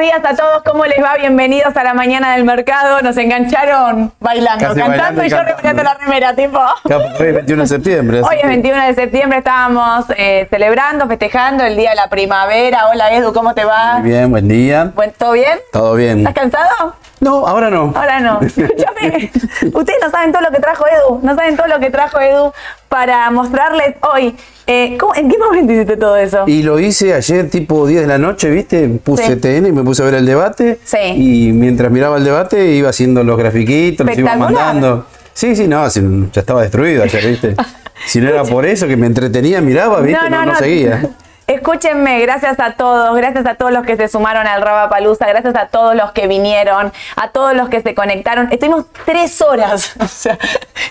[0.00, 1.16] Buenos días a todos, ¿cómo les va?
[1.18, 3.02] Bienvenidos a la mañana del mercado.
[3.02, 6.58] Nos engancharon bailando, Casi cantando bailando y y yo remirando la remera, tipo.
[6.84, 8.22] Hoy es 21 de septiembre.
[8.22, 12.86] Hoy es que- 21 de septiembre, estábamos eh, celebrando, festejando el día de la primavera.
[12.90, 13.98] Hola Edu, ¿cómo te va?
[13.98, 14.90] Muy bien, buen día.
[15.18, 15.58] ¿Todo bien?
[15.70, 16.20] Todo bien.
[16.20, 16.94] ¿Estás cansado?
[17.20, 17.92] No, ahora no.
[17.94, 18.40] Ahora no.
[18.42, 19.30] Escúchame,
[19.72, 22.52] ustedes no saben todo lo que trajo Edu, no saben todo lo que trajo Edu
[22.88, 24.34] para mostrarles hoy.
[24.66, 26.44] Eh, ¿cómo- ¿En qué momento hiciste todo eso?
[26.46, 28.88] Y lo hice ayer tipo 10 de la noche, ¿viste?
[29.02, 29.36] Puse Sí.
[29.36, 30.78] TN y me puse a ver el debate.
[30.84, 30.98] Sí.
[31.16, 35.06] Y mientras miraba el debate iba haciendo los grafiquitos, los iba mandando.
[35.34, 37.54] Sí, sí, no, ya estaba destruido ayer, ¿viste?
[38.06, 40.30] si no era por eso que me entretenía, miraba, ¿viste?
[40.30, 41.02] No, no, seguía.
[41.64, 45.54] Escúchenme, gracias a todos, gracias a todos los que se sumaron al Raba Palusa, gracias
[45.56, 48.48] a todos los que vinieron, a todos los que se conectaron.
[48.50, 50.38] Estuvimos tres horas, o sea,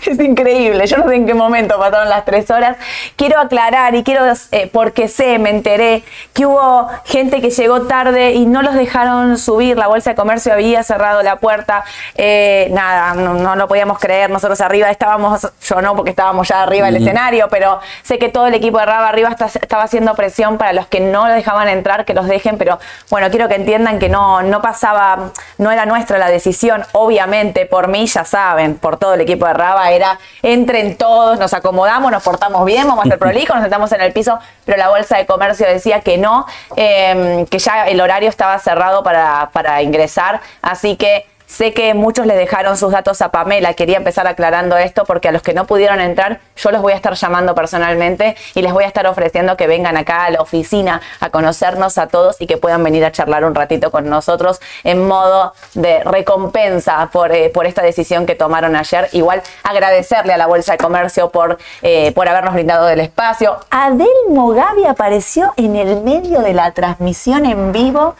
[0.05, 0.85] es increíble.
[0.85, 2.77] Yo no sé en qué momento pasaron las tres horas.
[3.15, 6.03] Quiero aclarar y quiero, eh, porque sé, me enteré
[6.33, 9.75] que hubo gente que llegó tarde y no los dejaron subir.
[9.75, 11.83] La bolsa de comercio había cerrado la puerta.
[12.13, 14.29] Eh, nada, no, no lo podíamos creer.
[14.29, 18.45] Nosotros arriba estábamos, yo no, porque estábamos ya arriba del escenario, pero sé que todo
[18.45, 21.67] el equipo de Raba arriba está- estaba haciendo presión para los que no los dejaban
[21.67, 22.77] entrar, que los dejen, pero
[23.09, 27.87] bueno, quiero que entiendan que no, no pasaba, no era nuestra la decisión, obviamente, por
[27.87, 32.21] mí, ya saben, por todo el equipo de Raba, era entren todos, nos acomodamos, nos
[32.21, 35.25] portamos bien, vamos a hacer prolijo, nos sentamos en el piso, pero la bolsa de
[35.25, 40.95] comercio decía que no, eh, que ya el horario estaba cerrado para, para ingresar, así
[40.95, 43.73] que Sé que muchos le dejaron sus datos a Pamela.
[43.73, 46.95] Quería empezar aclarando esto porque a los que no pudieron entrar, yo los voy a
[46.95, 51.01] estar llamando personalmente y les voy a estar ofreciendo que vengan acá a la oficina
[51.19, 55.07] a conocernos a todos y que puedan venir a charlar un ratito con nosotros en
[55.07, 59.09] modo de recompensa por, eh, por esta decisión que tomaron ayer.
[59.13, 63.57] Igual agradecerle a la Bolsa de Comercio por, eh, por habernos brindado del espacio.
[63.71, 68.13] Adelmo Gaby apareció en el medio de la transmisión en vivo.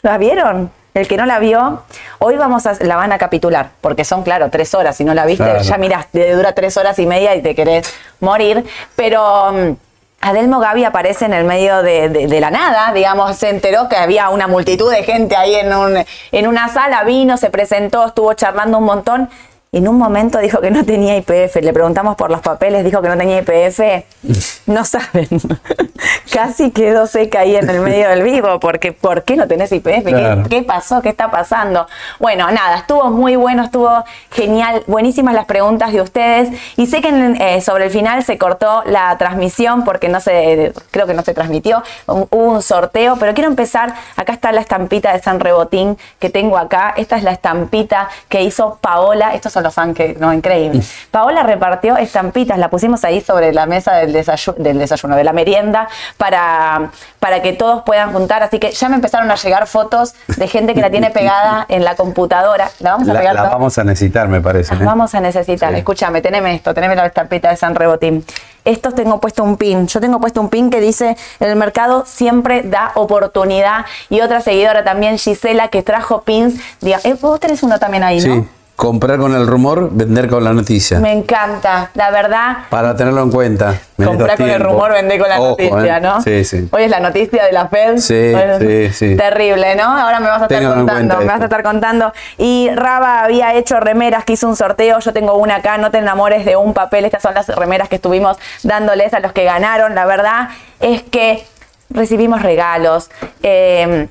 [0.00, 0.79] ¿La vieron?
[0.94, 1.82] El que no la vio,
[2.18, 4.96] hoy vamos a, la van a capitular, porque son, claro, tres horas.
[4.96, 5.60] Si no la viste, Claro.
[5.62, 8.64] ya mirás, te dura tres horas y media y te querés morir.
[8.96, 9.76] Pero mm,
[10.22, 13.96] Adelmo Gaby aparece en el medio de, de- de la nada, digamos, se enteró que
[13.96, 18.32] había una multitud de gente ahí en, un, en una sala, vino, se presentó, estuvo
[18.34, 19.30] charlando un montón.
[19.72, 21.54] En un momento dijo que no tenía IPF.
[21.62, 23.80] Le preguntamos por los papeles, dijo que no tenía IPF.
[24.66, 25.26] No saben.
[26.32, 30.04] Casi quedó seca ahí en el medio del vivo, porque ¿por qué no tenés IPF?
[30.04, 30.42] ¿Qué- Claro.
[30.48, 31.02] ¿Qué, pasó?
[31.02, 31.88] ¿Qué está pasando?
[32.20, 36.50] Bueno, nada, estuvo muy bueno, estuvo genial, buenísimas las preguntas de ustedes.
[36.76, 40.72] Y sé que en- eh, sobre el final se cortó la transmisión porque no se,
[40.92, 44.60] creo que no se transmitió, hu- hubo un sorteo, pero quiero empezar, acá está la
[44.60, 49.52] estampita de San Rebotín que tengo acá, esta es la estampita que hizo Paola, estos
[49.52, 50.82] son los ángeles, no, increíble.
[51.10, 55.32] Paola repartió estampitas, la pusimos ahí sobre la mesa del desayuno, del desayuno, de la
[55.32, 60.14] merienda, para, para que todos puedan juntar, así que ya me empezaron a llegar fotos
[60.36, 62.70] de gente que la tiene pegada en la computadora.
[62.80, 64.74] La vamos a La, pegar la vamos a necesitar, me parece.
[64.74, 64.78] ¿eh?
[64.82, 65.72] vamos a necesitar.
[65.72, 65.78] Sí.
[65.78, 68.24] Escúchame, teneme esto, teneme la estampita de San Rebotín.
[68.64, 69.86] Estos tengo puesto un pin.
[69.86, 73.86] Yo tengo puesto un pin que dice: el mercado siempre da oportunidad.
[74.10, 76.60] Y otra seguidora también, Gisela, que trajo pins.
[76.80, 78.46] Diga, eh, vos tenés uno también ahí, ¿no?
[78.80, 81.00] Comprar con el rumor, vender con la noticia.
[81.00, 82.56] Me encanta, la verdad.
[82.70, 83.78] Para tenerlo en cuenta.
[83.98, 86.00] en Comprar con el rumor, vender con la Ojo, noticia, ¿eh?
[86.00, 86.22] ¿no?
[86.22, 86.66] Sí, sí.
[86.72, 87.98] Hoy es la noticia de la Fed.
[87.98, 89.16] Sí, Bueno, sí, sí.
[89.16, 89.82] Terrible, ¿no?
[89.82, 92.10] Ahora me vas a estar contando, me vas a estar contando.
[92.38, 94.98] Y Raba había hecho remeras, que hizo un sorteo.
[94.98, 97.04] Yo tengo una acá, no te enamores de un papel.
[97.04, 99.94] Estas son las remeras que estuvimos dándoles a los que ganaron.
[99.94, 100.48] La verdad
[100.80, 101.44] es que
[101.90, 103.10] recibimos regalos.
[103.42, 104.08] Eh,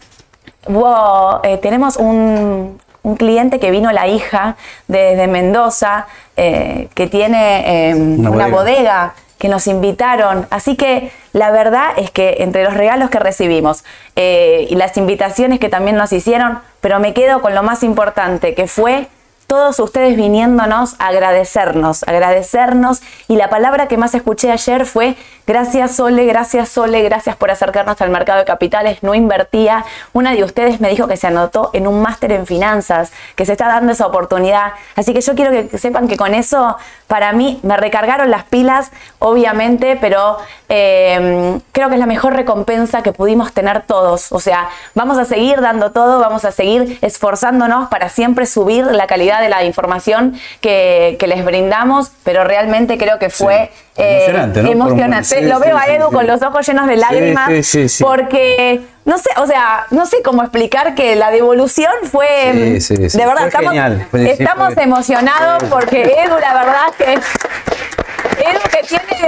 [0.68, 4.56] hubo, eh, tenemos un, un cliente que vino la hija
[4.88, 6.08] desde Mendoza,
[6.38, 8.56] eh, que tiene eh, Una una, bodega.
[8.58, 9.14] bodega.
[9.38, 10.48] que nos invitaron.
[10.50, 13.86] Así que la verdad es que entre los regalos que recibimos
[14.18, 18.54] eh, y las invitaciones que también nos hicieron, pero me quedo con lo más importante,
[18.54, 19.08] que fue
[19.50, 23.02] todos ustedes viniéndonos a agradecernos, agradecernos.
[23.28, 25.18] Y la palabra que más escuché ayer fue
[25.48, 29.84] gracias Sole, gracias Sole, gracias por acercarnos al mercado de capitales, no invertía.
[30.14, 33.54] Una de ustedes me dijo que se anotó en un máster en finanzas, que se
[33.54, 34.74] está dando esa oportunidad.
[34.96, 38.92] Así que yo quiero que sepan que con eso, para mí, me recargaron las pilas,
[39.18, 40.38] obviamente, pero
[40.70, 44.32] eh, creo que es la mejor recompensa que pudimos tener todos.
[44.32, 49.08] O sea, vamos a seguir dando todo, vamos a seguir esforzándonos para siempre subir la
[49.08, 54.02] calidad de la información que, que les brindamos, pero realmente creo que fue Sí.
[54.06, 54.72] eh, Emocionante, ¿no?
[54.72, 55.26] Emocionante.
[55.26, 58.04] sí, Lo veo a Edu con los ojos llenos de lágrimas, sí, sí, sí.
[58.04, 63.10] porque no sé, o sea, no sé cómo explicar que la devolución fue Sí, sí,
[63.10, 63.18] sí.
[63.18, 64.08] de verdad Fue estamos, genial.
[64.14, 69.28] Estamos emocionados porque Edu, la verdad que Edu que tiene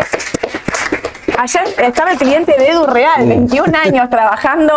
[1.38, 4.74] ayer estaba el cliente de Edu Real, 21 años trabajando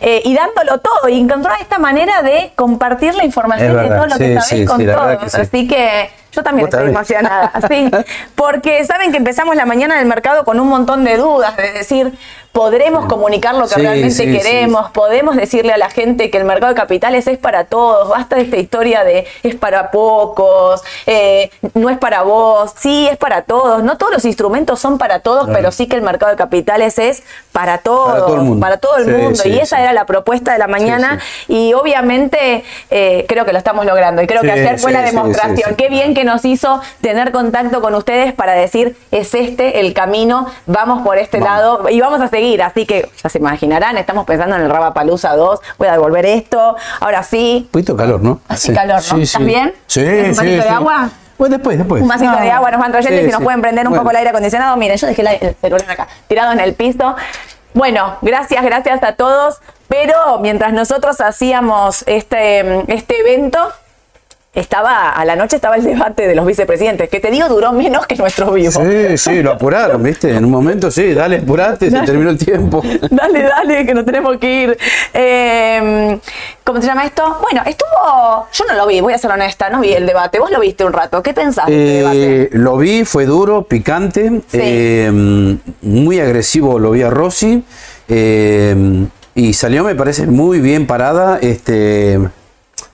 [0.00, 1.08] eh, y dándolo todo.
[1.08, 5.34] Y encontró esta manera de compartir la información de todo lo que sabés con todos.
[5.34, 7.90] Así que yo también estoy emocionada, sí.
[8.34, 12.12] Porque saben que empezamos la mañana del mercado con un montón de dudas, de decir,
[12.52, 16.80] podremos comunicar lo que realmente queremos, podemos decirle a la gente que el mercado de
[16.80, 21.98] capitales es para todos, basta de esta historia de es para pocos, eh, no es
[21.98, 25.86] para vos, sí, es para todos, no todos los instrumentos son para todos, pero sí
[25.86, 27.22] que el mercado de capitales es
[27.52, 31.74] para todos, para todo el mundo, y esa era la propuesta de la mañana y
[31.74, 35.88] obviamente eh, creo que lo estamos logrando y creo que ayer fue la demostración, qué
[35.88, 41.02] bien que nos hizo tener contacto con ustedes para decir es este el camino, vamos
[41.02, 44.62] por este lado y vamos a seguir Así que ya se imaginarán, estamos pensando en
[44.62, 45.60] el Palusa 2.
[45.78, 46.76] Voy a devolver esto.
[47.00, 47.62] Ahora sí.
[47.64, 48.40] Un poquito calor, ¿no?
[48.48, 49.18] Hace calor, ¿no?
[49.18, 49.74] ¿Estás bien?
[49.86, 51.10] Sí, ¿Un vasito de agua?
[51.36, 52.02] Pues después, después.
[52.02, 54.16] Un vasito de agua nos van trayendo y si nos pueden prender un poco el
[54.16, 54.76] aire acondicionado.
[54.76, 57.14] Miren, yo dejé el celular acá, tirado en el piso.
[57.74, 59.60] Bueno, gracias, gracias a todos.
[59.88, 63.72] Pero mientras nosotros hacíamos este, este evento,
[64.60, 68.06] estaba, a la noche estaba el debate de los vicepresidentes, que te digo duró menos
[68.06, 68.72] que nuestro vivo.
[68.72, 70.34] Sí, sí, lo apuraron, ¿viste?
[70.34, 72.82] En un momento sí, dale, apurate, se terminó el tiempo.
[73.10, 74.78] Dale, dale, que nos tenemos que ir.
[75.12, 76.18] Em,
[76.64, 77.38] ¿Cómo se llama esto?
[77.42, 80.38] Bueno, estuvo, yo no lo vi, voy a ser honesta, no vi el debate.
[80.38, 82.42] Vos lo viste un rato, ¿qué pensaste del debate?
[82.42, 87.64] Eh, lo vi, fue duro, picante, em, muy agresivo lo vi a Rossi.
[88.08, 91.38] Em, y salió, me parece, muy bien parada.
[91.40, 92.18] Este,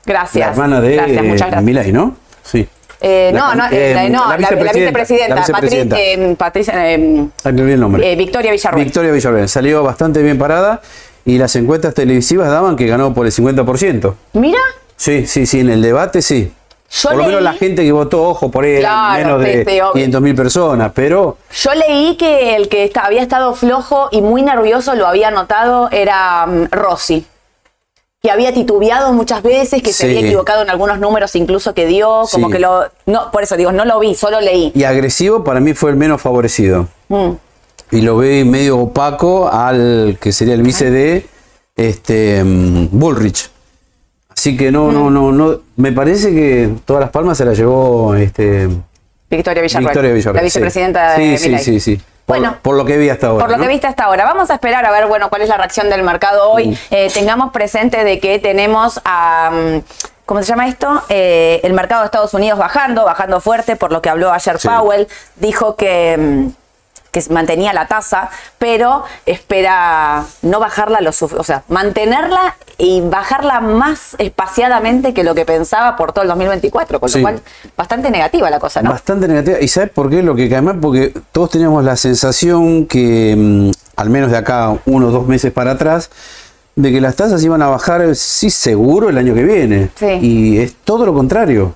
[0.05, 0.45] Gracias.
[0.45, 1.63] La hermana de gracias, muchas gracias.
[1.63, 2.15] Milay, ¿no?
[2.43, 2.67] Sí.
[3.01, 8.11] Eh, no, no, eh, no la, vicepresidenta, la vicepresidenta eh, Patricia, eh, el nombre.
[8.11, 8.83] Eh, Victoria Villarreal.
[8.83, 9.49] Victoria Villarreal.
[9.49, 10.81] Salió bastante bien parada
[11.25, 14.13] y las encuestas televisivas daban que ganó por el 50%.
[14.33, 14.59] Mira.
[14.95, 16.51] Sí, sí, sí, en el debate sí.
[17.03, 18.85] por lo menos la gente que votó, ojo, por él,
[19.17, 21.37] menos de 500 mil personas, pero...
[21.53, 26.45] Yo leí que el que había estado flojo y muy nervioso, lo había notado, era
[26.47, 27.25] um, Rossi
[28.25, 32.23] que había titubeado muchas veces, que se había equivocado en algunos números incluso que dio,
[32.31, 32.85] como que lo...
[33.05, 34.71] No, por eso digo, no lo vi, solo leí.
[34.73, 36.87] Y agresivo para mí fue el menos favorecido.
[37.09, 37.33] Mm.
[37.91, 41.27] Y lo ve medio opaco al que sería el vice de
[41.75, 43.51] este, mm, Bullrich.
[44.29, 45.13] Así que no, no, mm.
[45.13, 45.59] no, no.
[45.75, 48.67] Me parece que todas las palmas se las llevó este,
[49.29, 49.91] Victoria Villarreal.
[49.91, 50.35] Victoria Villarreal.
[50.35, 52.01] La vicepresidenta de Sí, sí, sí, sí.
[52.27, 53.45] Bueno, por, lo que vi hasta ahora.
[53.45, 54.25] Por lo que viste hasta ahora.
[54.25, 56.77] Vamos a esperar a ver, bueno, cuál es la reacción del mercado hoy.
[56.89, 59.51] Eh, tengamos presente de que tenemos a...
[59.51, 59.81] Mm,
[60.25, 61.03] ¿Cómo se llama esto?
[61.07, 65.07] Eh, el mercado de Estados Unidos bajando, bajando fuerte, por lo que habló ayer Powell.
[65.35, 66.64] Dijo que mm,
[67.15, 74.17] que mantenía la tasa, pero espera no bajarla lo o sea, mantenerla y bajarla más
[74.17, 77.41] espaciadamente que lo que pensaba por todo el 2024, con lo cual
[77.77, 78.89] bastante negativa la cosa, ¿no?
[78.89, 79.61] Bastante negativa.
[79.61, 80.21] ¿Y sabes por qué?
[80.23, 85.13] Lo que además porque todos teníamos la sensación que, mm, al menos de acá unos
[85.13, 86.09] dos meses para atrás,
[86.75, 89.89] de que las tasas iban a bajar, sí, seguro el año que viene.
[90.21, 91.73] Y es todo lo contrario.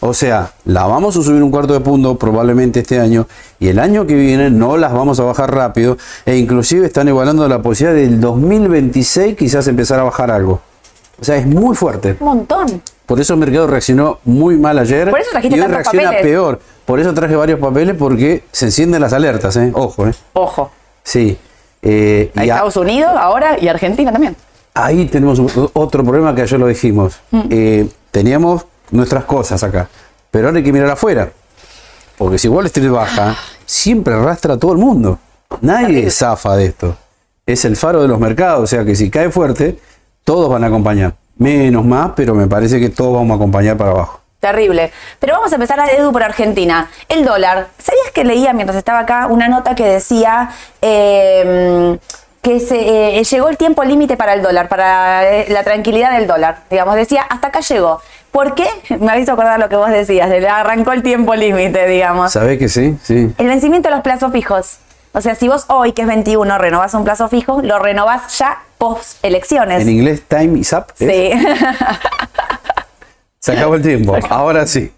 [0.00, 3.26] O sea, la vamos a subir un cuarto de punto probablemente este año
[3.60, 7.48] y el año que viene no las vamos a bajar rápido e inclusive están evaluando
[7.48, 10.60] la posibilidad del 2026 quizás empezar a bajar algo.
[11.20, 12.16] O sea, es muy fuerte.
[12.20, 12.82] Un montón.
[13.04, 16.60] Por eso el mercado reaccionó muy mal ayer Por eso trajiste y hoy reacciona peor.
[16.84, 19.72] Por eso traje varios papeles porque se encienden las alertas, ¿eh?
[19.74, 20.12] Ojo, ¿eh?
[20.34, 20.70] Ojo.
[21.02, 21.36] Sí.
[21.82, 24.36] Eh, Estados Unidos ahora y Argentina también.
[24.74, 25.40] Ahí tenemos
[25.72, 27.18] otro problema que ayer lo dijimos.
[27.30, 27.40] Mm.
[27.50, 29.88] Eh, teníamos nuestras cosas acá.
[30.30, 31.30] Pero ahora hay que mirar afuera.
[32.18, 35.18] Porque si Wall Street baja, siempre arrastra a todo el mundo.
[35.60, 36.96] Nadie zafa de esto.
[37.46, 38.64] Es el faro de los mercados.
[38.64, 39.78] O sea que si cae fuerte,
[40.24, 41.14] todos van a acompañar.
[41.36, 44.20] Menos más, pero me parece que todos vamos a acompañar para abajo.
[44.40, 44.92] Terrible.
[45.18, 46.90] Pero vamos a empezar a Edu por Argentina.
[47.08, 47.68] El dólar.
[47.78, 51.98] ¿Sabías que leía mientras estaba acá una nota que decía em,
[52.42, 56.26] que se, eh, llegó el tiempo límite para el dólar, para eh, la tranquilidad del
[56.26, 56.60] dólar?
[56.70, 58.00] Digamos, decía, hasta acá llegó.
[58.30, 58.68] ¿Por qué?
[59.00, 62.32] Me visto acordar lo que vos decías, de arrancó el tiempo límite, digamos.
[62.32, 62.96] ¿Sabés que sí?
[63.02, 63.32] Sí.
[63.38, 64.78] El vencimiento de los plazos fijos.
[65.12, 68.58] O sea, si vos hoy, que es 21, renovás un plazo fijo, lo renovás ya
[68.76, 69.82] post elecciones.
[69.82, 70.86] En inglés, time is up.
[70.94, 71.32] Sí.
[73.40, 74.16] Se acabó el tiempo.
[74.28, 74.92] Ahora sí.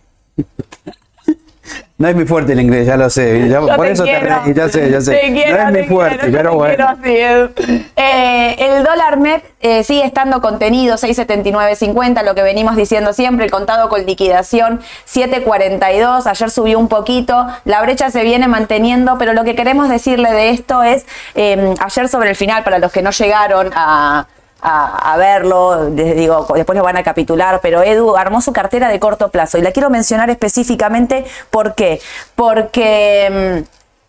[2.00, 3.54] No es muy fuerte el inglés, ya lo sé.
[3.76, 5.30] por eso te reí, ya sé, ya sé.
[5.30, 6.98] no es muy fuerte, pero bueno.
[7.04, 13.44] Eh, el dólar MEP eh, sigue estando contenido, 6.79.50, lo que venimos diciendo siempre.
[13.44, 16.26] El contado con liquidación, 7.42.
[16.26, 17.46] Ayer subió un poquito.
[17.66, 22.08] La brecha se viene manteniendo, pero lo que queremos decirle de esto es, eh, ayer
[22.08, 24.26] sobre el final, para los que no llegaron a
[24.62, 29.28] a, verlo, digo, después lo van a capitular, pero Edu armó su cartera de corto
[29.30, 32.00] plazo y la quiero mencionar específicamente ¿por qué?
[32.34, 33.62] Porque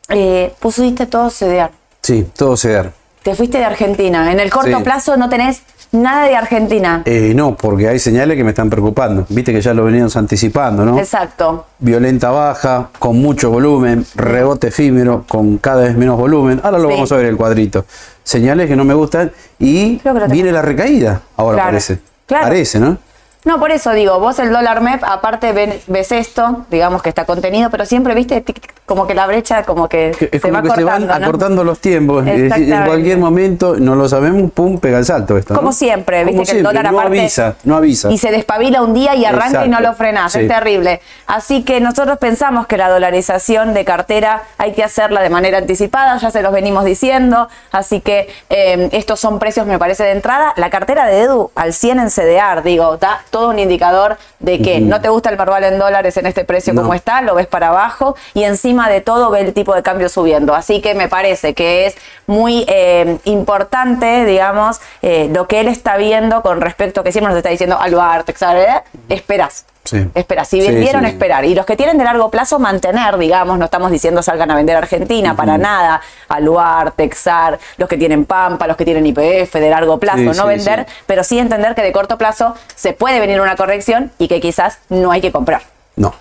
[0.09, 1.71] mm, eh, pusiste todo CDR.
[2.01, 2.91] Sí, todo ceder.
[3.23, 4.31] Te fuiste de Argentina.
[4.31, 4.83] En el corto Sí.
[4.83, 7.03] plazo no tenés nada de Argentina.
[7.05, 9.25] Eh, no, porque hay señales que me están preocupando.
[9.29, 10.97] Viste que ya lo veníamos anticipando, ¿no?
[10.97, 11.67] Exacto.
[11.77, 16.59] Violenta baja, con mucho volumen, rebote efímero, con cada vez menos volumen.
[16.63, 16.93] Ahora lo Sí.
[16.95, 17.85] vamos a ver el cuadrito.
[18.23, 19.99] Señales que no me gustan y
[20.29, 21.21] viene la recaída.
[21.37, 21.99] Ahora Claro, parece.
[22.25, 22.43] claro.
[22.45, 22.97] Parece, ¿no?
[23.43, 27.25] No, por eso digo, vos el dólar MEP, aparte ven- ves esto, digamos que está
[27.25, 30.49] contenido, pero siempre viste tic, tic, como que la brecha como que, Que Es se
[30.49, 31.25] como va que se van cortando, ¿no?
[31.25, 32.19] acortando los tiempos.
[32.19, 32.87] Es decir, en Exactamente.
[32.89, 35.53] cualquier momento, no lo sabemos, pum, pega el salto esto.
[35.55, 35.59] ¿no?
[35.59, 38.11] Como siempre, viste Como que el siempre, dólar no aparte avisa, no avisa.
[38.11, 40.39] y se despabila un día y arranca y no Exacto, lo frenás, sí.
[40.41, 41.01] es terrible.
[41.25, 46.15] Así que nosotros pensamos que la dolarización de cartera hay que hacerla de manera anticipada,
[46.17, 50.53] ya se los venimos diciendo, así que eh, estos son precios me parece de entrada.
[50.57, 54.79] La cartera de Edu al 100 en CDR, digo, da todo un indicador de que
[54.79, 56.81] no te gusta el Merval en dólares en este precio No.
[56.83, 60.09] como está, lo ves para abajo y encima de todo ve el tipo de cambio
[60.09, 60.53] subiendo.
[60.53, 61.95] Así que me parece que es
[62.27, 67.37] muy eh, importante, digamos, eh, lo que él está viendo con respecto, que siempre nos
[67.37, 68.67] está diciendo Aluarte, ¿sabes?
[69.09, 69.65] Esperas.
[69.83, 70.07] Sí.
[70.13, 70.47] Esperas.
[70.47, 71.09] Si vendieron, sí.
[71.09, 71.43] esperar.
[71.45, 74.77] Y los que tienen de largo plazo, mantener, digamos, no estamos diciendo salgan a vender
[74.77, 76.01] Argentina, para nada.
[76.27, 80.85] Aluar, Texar, los que tienen Pampa, los que tienen IPF de largo plazo, no vender,
[81.05, 84.77] pero sí entender que de corto plazo se puede venir una corrección y que quizás
[84.89, 85.63] no hay que comprar.
[85.95, 86.13] No.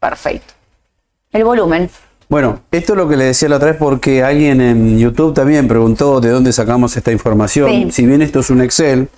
[0.00, 0.54] Perfecto.
[1.32, 1.90] El volumen.
[2.28, 5.68] Bueno, esto es lo que le decía la otra vez porque alguien en YouTube también
[5.68, 7.92] preguntó de dónde sacamos esta información.
[7.92, 9.08] Si bien esto es un Excel,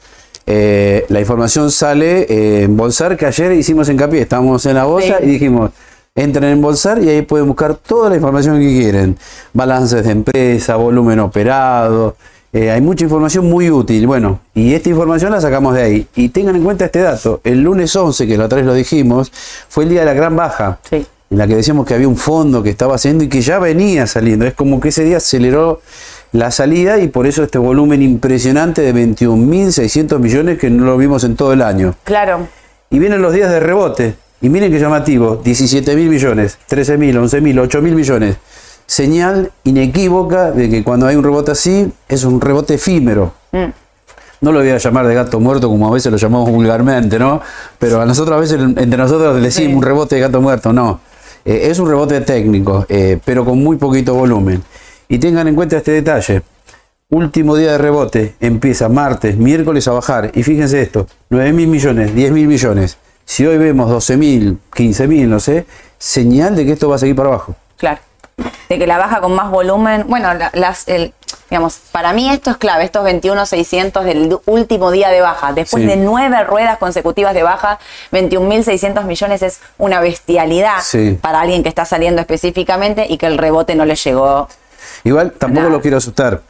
[0.50, 5.18] eh, la información sale eh, en Bolsar, que ayer hicimos hincapié, estábamos en la bolsa
[5.18, 5.24] Sí.
[5.26, 5.72] y dijimos,
[6.14, 9.18] entren en Bolsar y ahí pueden buscar toda la información que quieren.
[9.52, 12.16] Balances de empresa, volumen operado,
[12.50, 14.06] eh, hay mucha información muy útil.
[14.06, 16.06] Bueno, y esta información la sacamos de ahí.
[16.16, 19.30] Y tengan en cuenta este dato, el lunes 11, que la otra vez lo dijimos,
[19.68, 21.06] fue el día de la gran baja Sí.
[21.30, 24.06] en la que decíamos que había un fondo que estaba haciendo y que ya venía
[24.06, 24.46] saliendo.
[24.46, 25.82] Es como que ese día aceleró
[26.32, 31.24] la salida y por eso este volumen impresionante de 21.600 millones que no lo vimos
[31.24, 31.94] en todo el año.
[32.04, 32.48] Claro.
[32.90, 34.14] Y vienen los días de rebote.
[34.40, 38.36] Y miren qué llamativo, 17.000 millones, 13.000, 11.000, 8.000 millones.
[38.86, 43.32] Señal inequívoca de que cuando hay un rebote así, es un rebote efímero.
[43.52, 43.64] Mm.
[44.40, 47.40] No lo voy a llamar de gato muerto como a veces lo llamamos vulgarmente, ¿no?
[47.78, 49.76] Pero a nosotros a veces, entre nosotros le decimos Sí.
[49.76, 51.00] un rebote de gato muerto, no.
[51.44, 54.62] Eh, es un rebote técnico, eh, pero con muy poquito volumen.
[55.08, 56.42] Y tengan en cuenta este detalle.
[57.10, 60.30] Último día de rebote, empieza martes, miércoles a bajar.
[60.34, 62.98] Y fíjense esto, 9 mil millones, 10 mil millones.
[63.24, 65.66] Si hoy vemos 12 mil, 15 mil, no sé,
[65.98, 67.54] señal de que esto va a seguir para abajo.
[67.78, 68.00] Claro.
[68.68, 70.04] De que la baja con más volumen.
[70.06, 71.12] Bueno, la- las, el,
[71.50, 75.52] digamos, para mí esto es clave, estos 21.600 del último día de baja.
[75.54, 75.88] Después Sí.
[75.88, 77.78] de nueve ruedas consecutivas de baja,
[78.12, 81.18] 21.600 millones es una bestialidad Sí.
[81.20, 84.48] para alguien que está saliendo específicamente y que el rebote no le llegó.
[85.04, 86.40] Igual tampoco lo quiero asustar.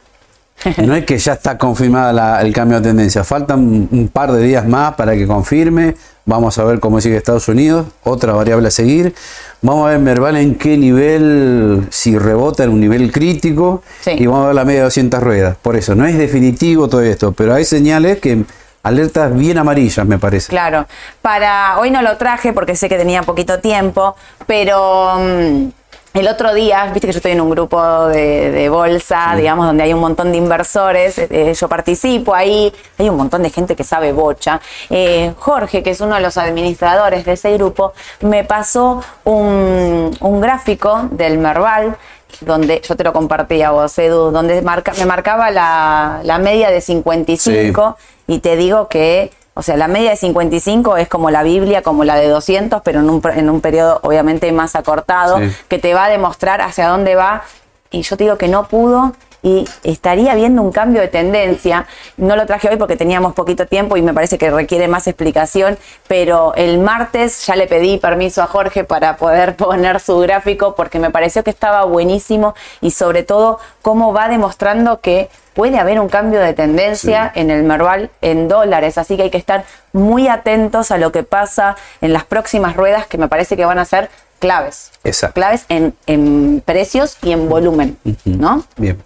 [0.77, 3.23] No es que ya está confirmada la- el cambio de tendencia.
[3.23, 5.95] Faltan un, un par de días más para que confirme.
[6.25, 7.87] Vamos a ver cómo sigue Estados Unidos.
[8.03, 9.15] Otra variable a seguir.
[9.61, 13.83] Vamos a ver Merval en qué nivel, si rebota en un nivel crítico.
[14.01, 14.11] Sí.
[14.17, 15.55] Y vamos a ver la media de 200 ruedas.
[15.61, 17.31] Por eso, no es definitivo todo esto.
[17.31, 18.43] Pero hay señales que
[18.83, 20.49] alertas bien amarillas, me parece.
[20.49, 20.87] Claro.
[21.21, 24.15] Para hoy no lo traje porque sé que tenía poquito tiempo,
[24.45, 25.67] pero mm,
[26.13, 29.83] el otro día, viste que yo estoy en un grupo de, de bolsa, digamos, donde
[29.83, 33.83] hay un montón de inversores, eh, yo participo ahí, hay un montón de gente que
[33.83, 34.59] sabe bocha.
[34.89, 40.41] Eh, Jorge, que es uno de los administradores de ese grupo, me pasó un, un
[40.41, 41.95] gráfico del Merval
[42.41, 46.69] donde yo te lo compartí a vos, Edu, donde marca, me marcaba la, la media
[46.69, 47.97] de 55
[48.27, 52.03] y te digo que, o sea, la media de 55 es como la Biblia, como
[52.05, 55.51] la de 200, pero en un, en un periodo obviamente más acortado, Sí.
[55.67, 57.43] que te va a demostrar hacia dónde va.
[57.91, 61.85] Y yo te digo que no pudo y estaría viendo un cambio de tendencia.
[62.17, 65.77] No lo traje hoy porque teníamos poquito tiempo y me parece que requiere más explicación,
[66.07, 70.99] pero el martes ya le pedí permiso a Jorge para poder poner su gráfico porque
[70.99, 76.07] me pareció que estaba buenísimo y sobre todo cómo va demostrando que puede haber un
[76.07, 80.91] cambio de tendencia en el Merval en dólares, así que hay que estar muy atentos
[80.91, 84.09] a lo que pasa en las próximas ruedas que me parece que van a ser
[84.39, 84.91] claves.
[85.03, 85.33] Exacto.
[85.33, 88.63] Claves en, en precios y en volumen, ¿no?
[88.77, 89.03] Bien.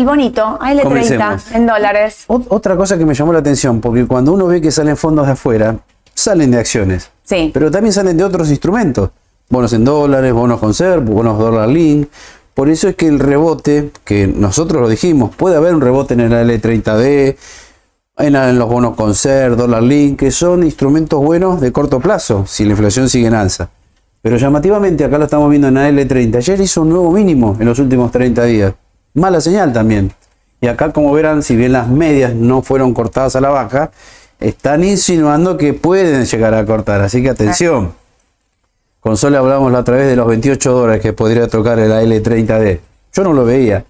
[0.00, 1.52] El bonito, AL30 Comencemos.
[1.52, 2.24] en dólares.
[2.28, 5.26] Ot- Otra cosa que me llamó la atención, porque cuando uno ve que salen fondos
[5.26, 5.76] de afuera,
[6.14, 7.10] salen de acciones.
[7.22, 7.50] Sí.
[7.52, 9.10] Pero también salen de otros instrumentos.
[9.50, 12.08] Bonos en dólares, bonos con SERP, bonos dólar link.
[12.54, 16.20] Por eso es que el rebote, que nosotros lo dijimos, puede haber un rebote en
[16.20, 17.36] el L30D,
[18.16, 22.64] en, los bonos con SER, dólar link, que son instrumentos buenos de corto plazo, si
[22.64, 23.68] la inflación sigue en alza.
[24.22, 27.78] Pero llamativamente, acá lo estamos viendo en AL30, ayer hizo un nuevo mínimo en los
[27.78, 28.72] últimos 30 días.
[29.14, 30.12] Mala señal también.
[30.60, 33.90] Y acá, como verán, si bien las medias no fueron cortadas a la baja,
[34.38, 37.00] están insinuando que pueden llegar a cortar.
[37.00, 37.92] Así que atención.
[39.00, 42.80] Con Sol hablamos la otra vez de los 28 dólares que podría tocar el AL30D.
[43.14, 43.84] Yo no lo veía.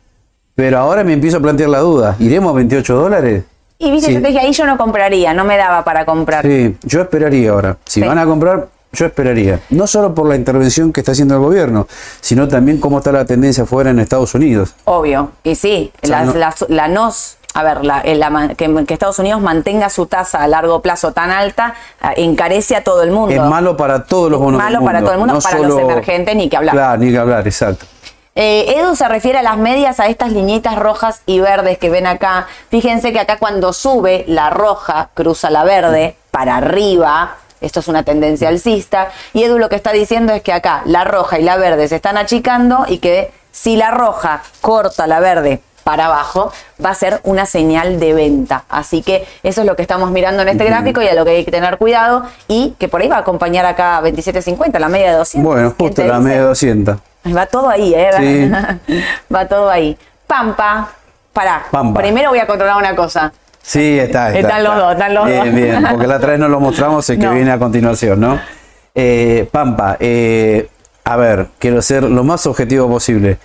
[0.54, 2.16] Pero ahora me empiezo a plantear la duda.
[2.20, 3.44] ¿Iremos a 28 dólares?
[3.78, 4.14] Y viste, Sí.
[4.14, 6.44] yo te dije, ahí yo no compraría, no me daba para comprar.
[6.44, 7.78] Sí, yo esperaría ahora.
[7.86, 8.06] Si Sí.
[8.06, 9.60] van a comprar, yo esperaría.
[9.70, 11.86] No solo por la intervención que está haciendo el gobierno,
[12.20, 14.74] sino también cómo está la tendencia afuera en Estados Unidos.
[14.84, 18.84] Obvio, y sí, O sea, las- no- la nos, a ver, la, eh, la que,
[18.86, 23.02] que Estados Unidos mantenga su tasa a largo plazo tan alta, eh, encarece a todo
[23.02, 23.34] el mundo.
[23.34, 25.58] Es malo para todos los Es bonos del malo para todo el mundo, no para
[25.60, 26.74] los emergentes, ni que hablar.
[26.74, 27.86] Claro, ni que hablar, exacto.
[28.36, 32.06] Eh, Edu se refiere a las medias, a estas liñitas rojas y verdes que ven
[32.06, 32.46] acá.
[32.70, 37.36] Fíjense que acá cuando sube la roja, cruza la verde para arriba.
[37.60, 39.08] Esto es una tendencia alcista.
[39.32, 41.96] Y Edu lo que está diciendo es que acá la roja y la verde se
[41.96, 46.52] están achicando y que si la roja corta la verde para abajo,
[46.84, 48.64] va a ser una señal de venta.
[48.68, 51.30] Así que eso es lo que estamos mirando en este gráfico y a lo que
[51.30, 52.24] hay que tener cuidado.
[52.48, 55.52] Y que por ahí va a acompañar acá 27.50, la media de 200.
[55.52, 56.28] Bueno, ¿Quién justo la dice?
[56.28, 56.96] media 200.
[57.36, 58.10] Va todo ahí, ¿eh?
[58.86, 59.02] Sí.
[59.34, 59.96] Va todo ahí.
[60.26, 60.90] Pampa.
[61.32, 61.66] Pará.
[61.70, 62.00] Pampa.
[62.00, 63.32] Primero voy a controlar una cosa.
[63.62, 64.28] Sí, está.
[64.34, 64.84] está Están los está.
[64.84, 65.54] dos, están los bien, dos.
[65.54, 67.34] Bien, porque la otra vez no lo mostramos, el que No.
[67.34, 68.40] viene a continuación, ¿no?
[68.94, 70.68] Eh, Pampa, eh,
[71.04, 73.38] a ver, quiero ser lo más objetivo posible.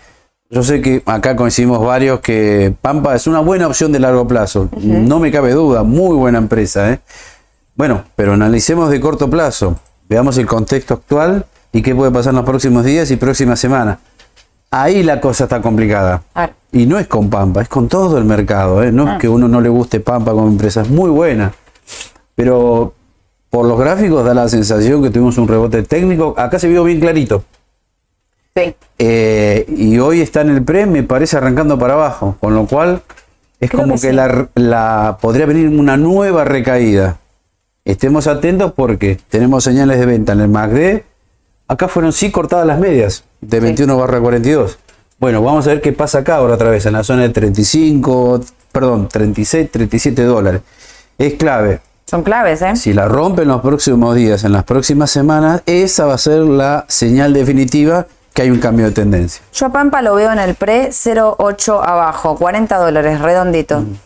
[0.50, 4.70] Yo sé que acá coincidimos varios que Pampa es una buena opción de largo plazo.
[4.80, 7.00] No me cabe duda, muy buena empresa, ¿eh?
[7.76, 9.78] Bueno, pero analicemos de corto plazo.
[10.08, 13.98] Veamos el contexto actual y qué puede pasar en los próximos días y próximas semanas.
[14.72, 16.24] Ahí la cosa está complicada.
[16.72, 18.84] Y no es con Pampa, es con todo el mercado.
[18.84, 18.92] ¿eh?
[18.92, 19.14] No Ah.
[19.14, 21.54] es que uno no le guste Pampa como empresa, es muy buena.
[22.36, 22.94] Pero
[23.50, 26.34] por los gráficos da la sensación que tuvimos un rebote técnico.
[26.38, 27.44] Acá se vio bien clarito.
[28.56, 28.76] Sí.
[29.00, 32.36] Eh, y hoy está en el pre, me parece arrancando para abajo.
[32.42, 33.02] Con lo cual
[33.62, 34.14] es Creo como que que, sí.
[34.16, 37.18] la, la- podría venir una nueva recaída.
[37.86, 41.04] Estemos atentos porque tenemos señales de venta en el MACD.
[41.68, 44.78] Acá fueron sí cortadas las medias de 21 barra 42.
[45.20, 48.42] Bueno, vamos a ver qué pasa acá ahora otra vez en la zona de 35,
[48.72, 50.62] perdón, 36, 37 dólares.
[51.18, 51.80] Es clave.
[52.06, 52.76] Son claves, ¿eh?
[52.76, 56.42] Si la rompe en los próximos días, en las próximas semanas, esa va a ser
[56.42, 59.42] la señal definitiva que hay un cambio de tendencia.
[59.54, 63.80] Yo a Pampa lo veo en el pre 0,8 abajo, 40 dólares, redondito.
[63.80, 63.98] Mm.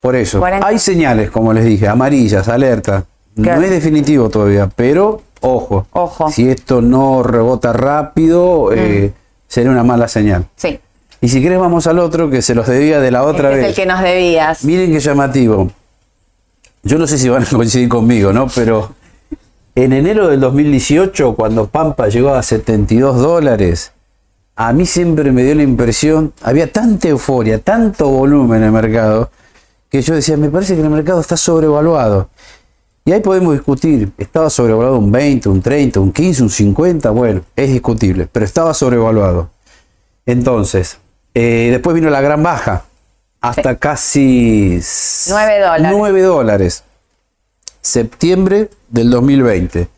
[0.00, 0.66] Por eso, 40.
[0.66, 3.04] hay señales, como les dije, amarillas, alerta.
[3.40, 3.60] Claro.
[3.60, 5.86] No es definitivo todavía, pero ojo.
[5.92, 6.30] Ojo.
[6.30, 9.12] Si esto no rebota rápido, eh,
[9.46, 10.46] sería una mala señal.
[10.56, 10.80] Sí.
[11.20, 13.64] Y si querés vamos al otro que se los debía de la otra este vez.
[13.64, 14.64] es el que nos debías.
[14.64, 15.70] Miren qué llamativo.
[16.82, 18.48] Yo no sé si van a coincidir conmigo, ¿no?
[18.54, 18.92] Pero
[19.74, 23.92] en enero del 2018, cuando Pampa llegó a 72 dólares,
[24.54, 29.30] a mí siempre me dio la impresión, había tanta euforia, tanto volumen en el mercado,
[29.90, 32.30] que yo decía, me parece que el mercado está sobrevaluado.
[33.06, 37.40] Y ahí podemos discutir, estaba sobrevaluado un 20, un 30, un 15, un 50, bueno,
[37.54, 39.48] es discutible, pero estaba sobrevaluado.
[40.26, 40.98] Entonces,
[41.32, 42.84] eh, después vino la gran baja,
[43.40, 44.80] hasta casi
[45.28, 45.92] Nueve dólares.
[45.96, 46.84] 9 dólares.
[47.80, 49.88] Septiembre del 2020.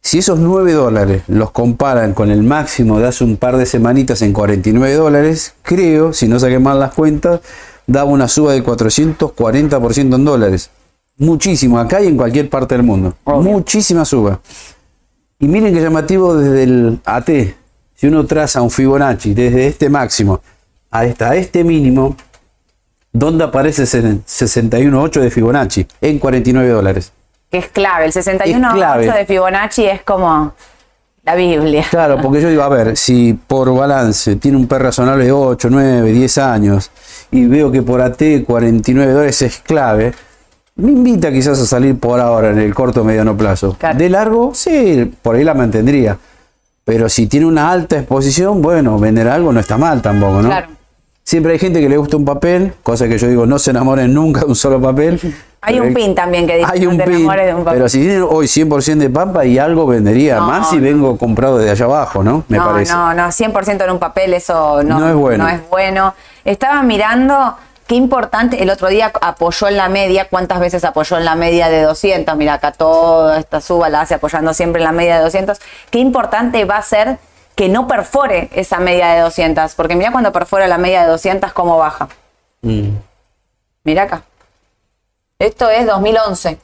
[0.00, 4.22] Si esos 9 dólares los comparan con el máximo de hace un par de semanitas
[4.22, 7.40] en 49 dólares, creo, si no saqué mal las cuentas,
[7.86, 10.70] daba una suba de 440% en dólares.
[11.18, 13.14] Muchísimo, acá y en cualquier parte del mundo.
[13.24, 13.52] Obvio.
[13.52, 14.40] Muchísima suba.
[15.38, 17.28] Y miren qué llamativo desde el AT.
[17.94, 20.40] Si uno traza un Fibonacci desde este máximo
[20.90, 22.16] hasta este mínimo,
[23.12, 25.86] ¿dónde aparece ese 61.8 de Fibonacci?
[26.00, 27.12] En 49 dólares.
[27.50, 28.06] Que es clave.
[28.06, 29.12] El 61 Es clave.
[29.12, 30.52] de Fibonacci es como
[31.24, 31.84] la Biblia.
[31.88, 35.68] Claro, porque yo digo, a ver, si por balance tiene un PER razonable de 8,
[35.70, 36.90] 9, 10 años
[37.30, 40.12] y veo que por AT 49 dólares es clave,
[40.76, 43.76] me invita quizás a salir por ahora en el corto o mediano plazo.
[43.78, 43.96] Claro.
[43.98, 46.16] De largo, sí, por ahí la mantendría.
[46.84, 50.48] Pero si tiene una alta exposición, bueno, vender algo no está mal tampoco, ¿no?
[50.48, 50.68] Claro.
[51.22, 54.12] Siempre hay gente que le gusta un papel, cosa que yo digo, no se enamoren
[54.12, 55.18] nunca de un solo papel.
[55.66, 57.78] Hay un pin también que dice Hay no un te pin, enamores de un papel.
[57.78, 60.82] pero si tienen hoy 100% de pampa y algo vendería, No, más si no.
[60.82, 62.44] vengo comprado desde allá abajo, ¿no?
[62.48, 62.92] Me no, parece.
[62.92, 65.44] no, no, 100% en un papel eso no, No es bueno.
[65.44, 66.14] no es bueno.
[66.44, 67.56] Estaba mirando
[67.86, 71.68] qué importante, el otro día apoyó en la media, cuántas veces apoyó en la media
[71.68, 75.22] de 200, mira acá toda esta suba la hace apoyando siempre en la media de
[75.24, 75.58] 200,
[75.90, 77.18] qué importante va a ser
[77.54, 81.52] que no perfore esa media de 200, porque mira cuando perfora la media de 200
[81.52, 82.08] cómo baja.
[82.62, 82.90] Mm.
[83.84, 84.22] Mira acá.
[85.38, 86.58] Esto es 2011.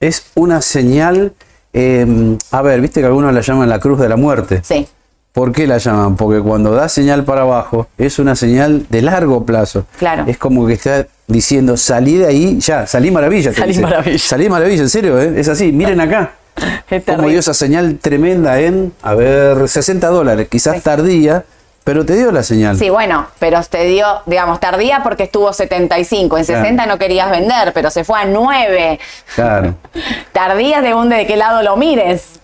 [0.00, 1.32] Es una señal,
[1.72, 4.60] eh, a ver, viste que algunos la llaman la cruz de la muerte.
[4.62, 4.86] Sí.
[5.34, 6.14] ¿Por qué la llaman?
[6.16, 9.84] Porque cuando da señal para abajo es una señal de largo plazo.
[9.98, 10.24] Claro.
[10.28, 13.52] Es como que está diciendo, salí de ahí, ya, salí maravilla.
[13.52, 13.82] Salí dice.
[13.82, 14.18] maravilla.
[14.18, 15.34] Salí maravilla, en serio, ¿eh?
[15.36, 15.72] es así.
[15.72, 16.34] Miren acá.
[17.06, 20.82] Como dio esa señal tremenda en, a ver, 60 dólares, quizás Sí.
[20.82, 21.42] tardía,
[21.82, 22.78] pero te dio la señal.
[22.78, 26.38] Sí, bueno, pero te dio, digamos, tardía porque estuvo 75.
[26.38, 26.62] En Claro.
[26.62, 29.00] 60 no querías vender, pero se fue a 9.
[29.34, 29.74] Claro.
[30.32, 32.38] Tardía según de qué lado lo mires.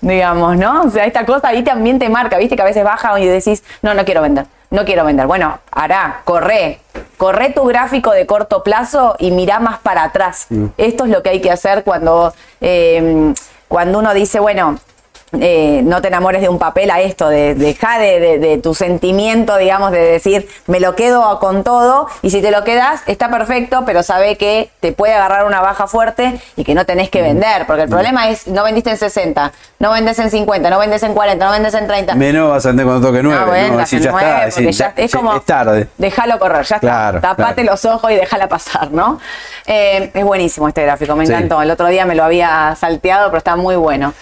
[0.00, 0.82] Digamos, ¿no?
[0.82, 3.62] O sea, esta cosa ahí también te marca, viste que a veces baja y decís,
[3.82, 5.28] no, no quiero vender, no quiero vender.
[5.28, 6.80] Bueno, hará, corre,
[7.16, 10.48] corre tu gráfico de corto plazo y mirá más para atrás.
[10.76, 13.32] Esto es lo que hay que hacer cuando, eh,
[13.68, 14.80] cuando uno dice, bueno,
[15.40, 18.74] eh, no te enamores de un papel a esto, de deja de, de- de tu
[18.74, 23.30] sentimiento, digamos, de decir, me lo quedo con todo, y si te lo quedas, está
[23.30, 27.22] perfecto, pero sabe que te puede agarrar una baja fuerte y que no tenés que
[27.22, 31.02] vender, porque el problema es, no vendiste en 60, no vendes en 50, no vendes
[31.02, 32.14] en 40, no vendes en 30.
[32.14, 33.38] Menos vas a andar cuando toque 9.
[33.40, 35.88] Ah, bueno, en ya está, ya- es como es tarde.
[35.98, 37.20] Déjalo correr, ya está.
[37.20, 37.70] Tapate claro.
[37.70, 39.18] los ojos y déjala pasar, ¿no?
[39.66, 41.32] Eh, es buenísimo este gráfico, me Sí.
[41.32, 41.62] encantó.
[41.62, 44.12] El otro día me lo había salteado, pero está muy bueno.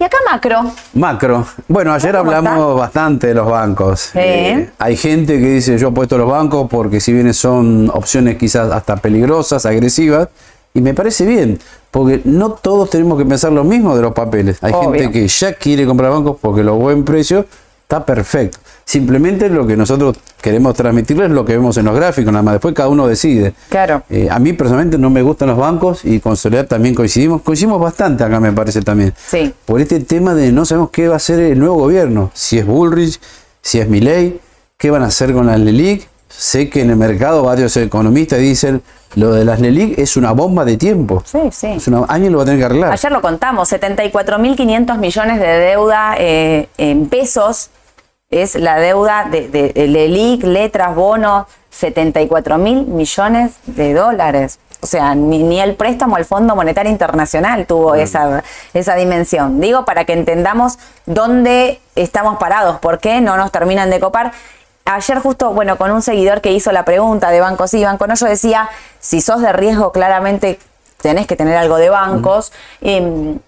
[0.00, 0.60] Y acá macro,
[0.94, 1.44] Macro.
[1.66, 2.80] Bueno, ayer ¿Cómo hablamos está?
[2.80, 4.10] bastante de los bancos.
[4.12, 4.68] Sí.
[4.78, 8.70] hay gente que dice yo apuesto a los bancos porque si bien son opciones quizás
[8.70, 10.28] hasta peligrosas, agresivas,
[10.72, 11.58] y me parece bien,
[11.90, 14.58] porque no todos tenemos que pensar lo mismo de los papeles.
[14.62, 15.00] Hay Obvio.
[15.00, 17.46] gente que ya quiere comprar bancos porque los buen precio
[17.88, 18.58] está perfecto.
[18.84, 22.54] Simplemente lo que nosotros queremos transmitirles es lo que vemos en los gráficos, nada más.
[22.56, 23.54] Después cada uno decide.
[23.70, 24.02] Claro.
[24.10, 27.40] Eh, a mí personalmente no me gustan los bancos y con Soledad también coincidimos.
[27.40, 29.14] Coincidimos bastante acá, me parece también.
[29.16, 29.54] Sí.
[29.64, 32.30] Por este tema de no sabemos qué va a hacer el nuevo gobierno.
[32.34, 33.18] Si es Bullrich,
[33.62, 34.38] si es Milley,
[34.76, 36.06] qué van a hacer con las LELIC.
[36.28, 38.82] Sé que en el mercado varios economistas dicen
[39.14, 41.22] lo de las LELIC es una bomba de tiempo.
[41.24, 41.68] sí, sí.
[41.68, 42.92] Es una, alguien lo va a tener que arreglar.
[42.92, 47.70] Ayer lo contamos, 74.500 millones de deuda eh, en pesos
[48.30, 54.58] es la deuda de, de, de LELIC, letras, bonos, 74 mil millones de dólares.
[54.80, 59.60] O sea, ni, ni el préstamo al Fondo Monetario Internacional tuvo esa, esa dimensión.
[59.60, 64.32] Digo, para que entendamos dónde estamos parados, por qué no nos terminan de copar.
[64.84, 68.14] Ayer justo, bueno, con un seguidor que hizo la pregunta de Banco Sí, Banco No,
[68.14, 68.68] yo decía,
[69.00, 70.58] si sos de riesgo, claramente
[71.00, 72.52] tenés que tener algo de bancos.
[72.80, 73.38] Em,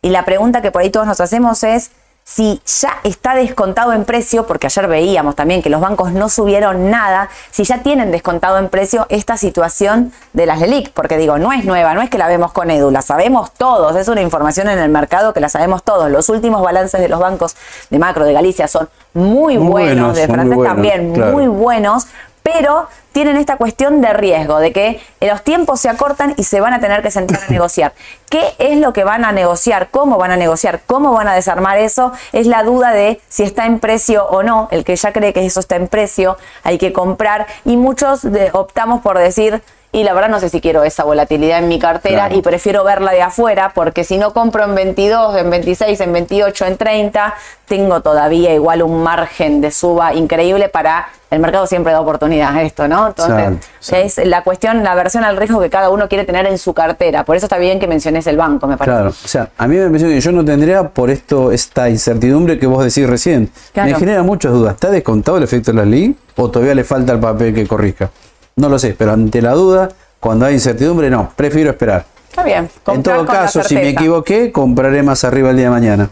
[0.00, 1.90] y la pregunta que por ahí todos nos hacemos es
[2.24, 6.90] si ya está descontado en precio, porque ayer veíamos también que los bancos no subieron
[6.90, 11.52] nada, si ya tienen descontado en precio esta situación de las LELIC, porque digo, no
[11.52, 14.68] es nueva, no es que la vemos con Edu, la sabemos todos, es una información
[14.68, 16.10] en el mercado que la sabemos todos.
[16.10, 17.56] Los últimos balances de los bancos
[17.90, 21.32] de Macro de Galicia son muy, Muy buenos, buenos, de francés también, claro.
[21.32, 22.06] muy buenos,
[22.42, 26.72] pero tienen esta cuestión de riesgo, de que los tiempos se acortan y se van
[26.74, 27.92] a tener que sentar a negociar.
[28.30, 29.88] ¿Qué es lo que van a negociar?
[29.90, 30.80] ¿Cómo van a negociar?
[30.86, 32.12] ¿Cómo van a desarmar eso?
[32.32, 34.68] Es la duda de si está en precio o no.
[34.70, 37.46] El que ya cree que eso está en precio, hay que comprar.
[37.64, 39.62] Y muchos de- optamos por decir,
[39.94, 42.36] y la verdad no sé si quiero esa volatilidad en mi cartera Claro.
[42.36, 46.64] y prefiero verla de afuera, porque si no compro en 22, en 26, en 28,
[46.64, 47.34] en 30,
[47.66, 52.62] tengo todavía igual un margen de suba increíble para el mercado siempre da oportunidad a
[52.62, 53.08] esto, ¿no?
[53.08, 54.20] Entonces, Exacto, exacto.
[54.22, 57.24] es la cuestión, la versión al riesgo que cada uno quiere tener en su cartera.
[57.24, 58.94] Por eso está bien que menciones el banco, me parece.
[58.96, 62.58] Claro, o sea, a mí me parece que yo no tendría por esto esta incertidumbre
[62.58, 63.50] que vos decís recién.
[63.72, 63.90] Claro.
[63.92, 64.74] Me genera muchas dudas.
[64.74, 68.10] ¿Está descontado el efecto de las LELIC o todavía le falta el papel que corrija?
[68.56, 69.88] No lo sé, pero ante la duda,
[70.20, 72.04] cuando hay incertidumbre, no, prefiero esperar.
[72.28, 72.70] Está bien.
[72.86, 76.10] En todo caso, si me equivoqué, compraré más arriba el día de mañana.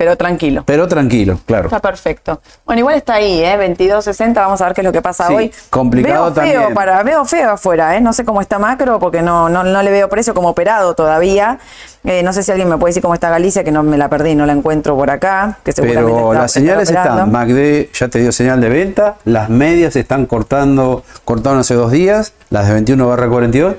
[0.00, 0.62] Pero tranquilo.
[0.64, 1.66] Pero tranquilo, claro.
[1.66, 2.40] Está perfecto.
[2.64, 3.54] Bueno, igual está ahí, ¿eh?
[3.58, 4.32] 22.60.
[4.34, 5.52] Vamos a ver qué es lo que pasa Sí, hoy.
[5.68, 6.74] complicado veo feo también.
[6.74, 8.00] Para, veo feo afuera, ¿eh?
[8.00, 11.58] No sé cómo está macro porque no, no, no le veo precio como operado todavía.
[12.04, 14.08] Eh, no sé si alguien me puede decir cómo está Galicia, que no me la
[14.08, 15.58] perdí, no la encuentro por acá.
[15.62, 17.30] Que seguramente Pero está- las señales está están.
[17.30, 19.16] MACD ya te dio señal de venta.
[19.26, 23.74] Las medias se están cortando, cortaron hace dos días, las de 21 barra 42.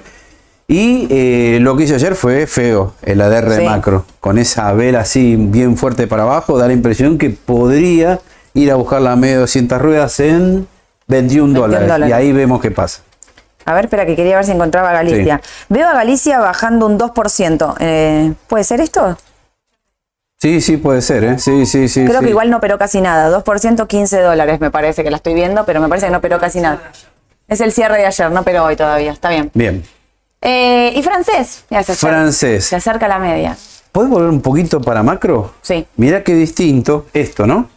[0.72, 3.66] Y eh, lo que hizo ayer fue feo, el ADR de Sí.
[3.66, 4.06] macro.
[4.22, 8.22] Con esa vela así bien fuerte para abajo, da la impresión que podría
[8.54, 10.66] ir a buscar la media de 200 ruedas en
[11.08, 11.90] 21 dólares.
[11.90, 12.10] dólares.
[12.10, 13.02] Y ahí vemos qué pasa.
[13.66, 15.42] A ver, espera, que quería ver si encontraba a Galicia.
[15.68, 17.76] Veo a Galicia bajando un 2%.
[17.80, 19.18] Eh, ¿Puede ser esto?
[20.40, 21.38] Sí, sí, puede ser, ¿eh?
[21.38, 22.06] Sí, sí, sí.
[22.06, 22.26] Creo sí.
[22.28, 23.30] que igual no operó casi nada.
[23.30, 26.40] 2%, 15 dólares me parece que la estoy viendo, pero me parece que no operó
[26.40, 26.80] casi nada.
[27.50, 29.12] Es el cierre de ayer, no operó hoy todavía.
[29.12, 29.52] Está bien.
[29.54, 29.84] Bien.
[30.42, 31.66] Eh, y francés.
[31.70, 32.66] Ya se acerca, Francés.
[32.66, 33.56] Se acerca la media.
[33.92, 35.54] ¿Puedes volver un poquito para macro?
[35.62, 35.86] Sí.
[35.98, 37.70] Mira qué distinto esto, ¿no?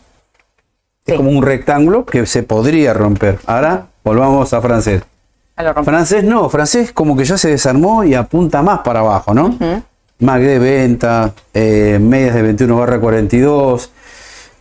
[1.05, 3.39] Es como un rectángulo que se podría romper.
[3.47, 5.03] Ahora volvamos a francés.
[5.85, 9.57] Francés no, francés como que ya se desarmó y apunta más para abajo, ¿no?
[10.21, 13.91] Más de venta, eh, medias de 21 barra 42.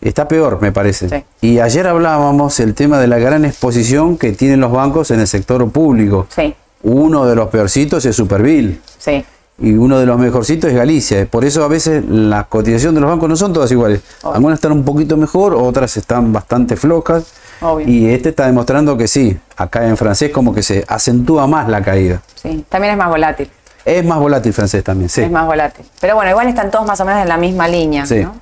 [0.00, 1.08] Está peor, me parece.
[1.08, 1.24] Sí.
[1.40, 5.26] Y ayer hablábamos el tema de la gran exposición que tienen los bancos en el
[5.26, 6.26] sector público.
[6.28, 9.24] Sí, Uno de los peorcitos es Superville sí.
[9.58, 11.26] y uno de los mejorcitos es Galicia.
[11.26, 14.00] Por eso a veces la cotización de los bancos no son todas iguales.
[14.22, 14.34] Obvio.
[14.36, 17.24] Algunas están un poquito mejor, otras están bastante flojas.
[17.62, 17.88] Obvio.
[17.88, 21.82] Y este está demostrando que sí, acá en francés como que se acentúa más la
[21.82, 22.20] caída.
[22.34, 23.48] Sí, también es más volátil.
[23.84, 25.22] Es más volátil francés también, sí.
[25.22, 25.84] Es más volátil.
[26.00, 28.04] Pero bueno, igual están todos más o menos en la misma línea.
[28.06, 28.20] Sí.
[28.20, 28.34] ¿no?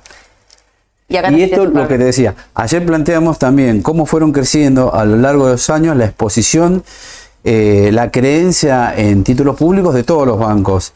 [1.07, 4.93] Y, acá Y esto super- lo que te decía, ayer planteamos también cómo fueron creciendo
[4.95, 6.83] a lo largo de los años la exposición,
[7.43, 10.93] eh, la creencia en títulos públicos de todos los bancos.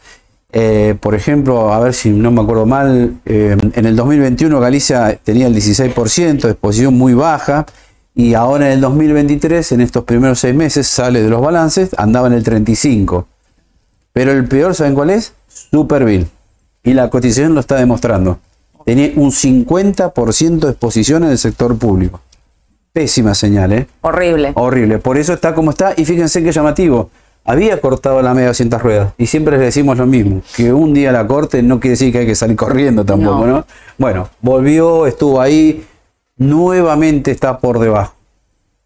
[0.50, 5.18] Eh, por ejemplo, a ver si no me acuerdo mal, eh, en el 2021 Galicia
[5.22, 7.66] tenía el 16% de exposición muy baja
[8.14, 12.28] y ahora en el 2023, en estos primeros seis meses, sale de los balances, andaba
[12.28, 13.26] en el 35%.
[14.12, 15.34] Pero el peor, ¿saben cuál es?
[15.46, 16.26] Superville.
[16.82, 18.38] Y la cotización lo está demostrando.
[18.84, 22.20] Tenía un 50% de exposición en el sector público.
[22.98, 23.86] Pésima señal, ¿eh?
[24.00, 24.50] Horrible.
[24.56, 24.98] Horrible.
[24.98, 25.94] Por eso está como está.
[25.96, 27.10] Y fíjense qué llamativo.
[27.44, 29.12] Había cortado la media 200 ruedas.
[29.16, 30.42] Y siempre les decimos lo mismo.
[30.56, 33.58] Que un día la corte no quiere decir que hay que salir corriendo tampoco, No.
[33.58, 33.64] ¿no?
[33.98, 35.86] Bueno, volvió, estuvo ahí.
[36.38, 38.14] Nuevamente está por debajo.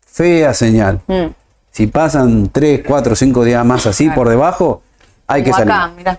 [0.07, 1.01] Fea señal.
[1.07, 1.29] Mm.
[1.71, 4.19] Si pasan 3, 4, 5 días más así Claro.
[4.21, 4.83] por debajo,
[5.27, 5.73] hay que Como salir.
[5.73, 6.19] acá, mira.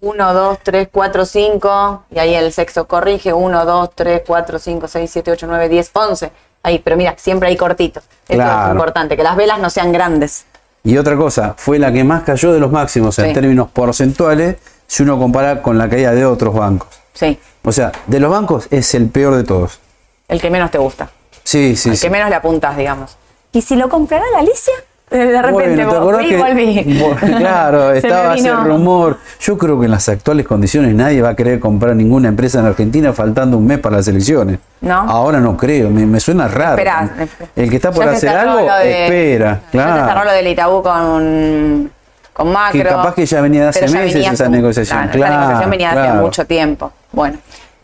[0.00, 2.02] 1, 2, 3, 4, 5.
[2.10, 3.32] Y ahí el sexto corrige.
[3.32, 6.32] 1, 2, 3, 4, 5, 6, 7, 8, 9, 10, 11.
[6.62, 8.00] Ahí, pero mira, siempre hay cortito.
[8.00, 8.72] Esto es Claro.
[8.72, 10.44] importante, que las velas no sean grandes.
[10.84, 13.32] Y otra cosa, fue la que más cayó de los máximos en Sí.
[13.34, 16.88] términos porcentuales si uno compara con la caída de otros bancos.
[17.12, 19.80] Sí, O sea, de los bancos es el peor de todos.
[20.28, 21.10] el que menos te gusta.
[21.44, 22.06] Sí, sí, el sí.
[22.06, 23.16] que menos le apuntas, digamos.
[23.52, 24.72] ¿Y si lo comprará Galicia?
[25.18, 27.02] De repente, Bueno, ¿te acordás que- volví.
[27.38, 29.18] Claro, estaba ese rumor.
[29.40, 32.66] Yo creo que en las actuales condiciones nadie va a querer comprar ninguna empresa en
[32.66, 34.60] Argentina faltando un mes para las elecciones.
[34.80, 34.94] ¿No?
[35.00, 36.72] Ahora no creo, me, me suena raro.
[36.78, 37.50] Esperá, espera.
[37.56, 39.60] El que está por Ya hacer algo, de- espera.
[39.72, 40.24] Ya se cerró Claro.
[40.24, 41.90] lo del Itaú con,
[42.32, 42.80] con Macro.
[42.82, 44.98] Que capaz que ya venía de hace meses esa negociación.
[45.08, 46.22] Claro, Claro, esa negociación venía de hace claro.
[46.22, 46.92] mucho tiempo.
[47.12, 47.38] Bueno,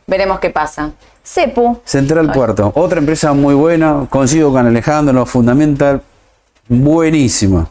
[0.07, 0.91] veremos qué pasa.
[1.25, 1.81] Cepu.
[1.85, 6.01] Central Puerto, otra empresa muy buena, coincido con Alejandro, Fundamental,
[6.69, 7.71] buenísima.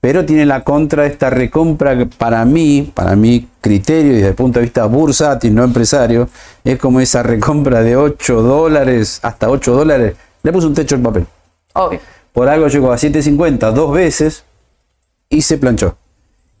[0.00, 4.28] Pero tiene la contra de esta recompra que para mí, para mi criterio y desde
[4.28, 6.28] el punto de vista bursátil, no empresario,
[6.64, 10.14] es como esa recompra de 8 dólares, hasta 8 dólares.
[10.42, 11.26] Le puse un techo al papel.
[11.74, 12.00] Obvio.
[12.32, 14.44] Por algo llegó a 7.50 dos veces
[15.28, 15.96] y se planchó.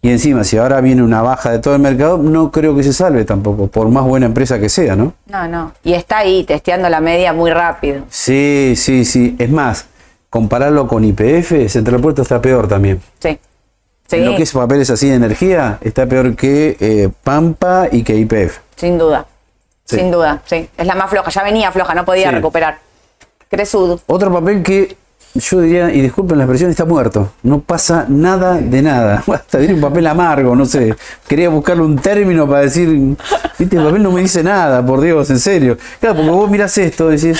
[0.02, 2.92] Y encima, si ahora viene una baja de todo el mercado, no creo que se
[2.92, 5.12] salve tampoco, por más buena empresa que sea, ¿no?
[5.26, 5.72] No, no.
[5.84, 8.04] Y está ahí, testeando la media muy rápido.
[8.08, 9.36] Sí, sí, sí.
[9.38, 9.86] Es más,
[10.30, 13.00] compararlo con IPF, Central Puerto está peor también.
[13.18, 13.38] Sí.
[14.08, 18.02] Sí, En lo que es papeles así de energía, está peor que eh, Pampa y
[18.02, 18.58] que IPF.
[18.76, 19.26] sin duda.
[19.84, 19.96] Sí.
[19.96, 20.68] Sin duda, sí.
[20.76, 21.30] Es la más floja.
[21.30, 22.34] Ya venía floja, no podía Sí.
[22.36, 22.78] recuperar.
[23.48, 24.00] Cresudo.
[24.06, 24.96] Otro papel que
[25.34, 27.32] yo diría, y disculpen la expresión, está muerto.
[27.44, 29.22] No pasa nada de nada.
[29.32, 30.94] Hasta diría un papel amargo, no sé.
[31.28, 33.16] Quería buscarle un término para decir, el
[33.68, 35.76] papel no me dice nada, por Dios, en serio.
[36.00, 37.38] Claro, porque vos mirás esto, decís,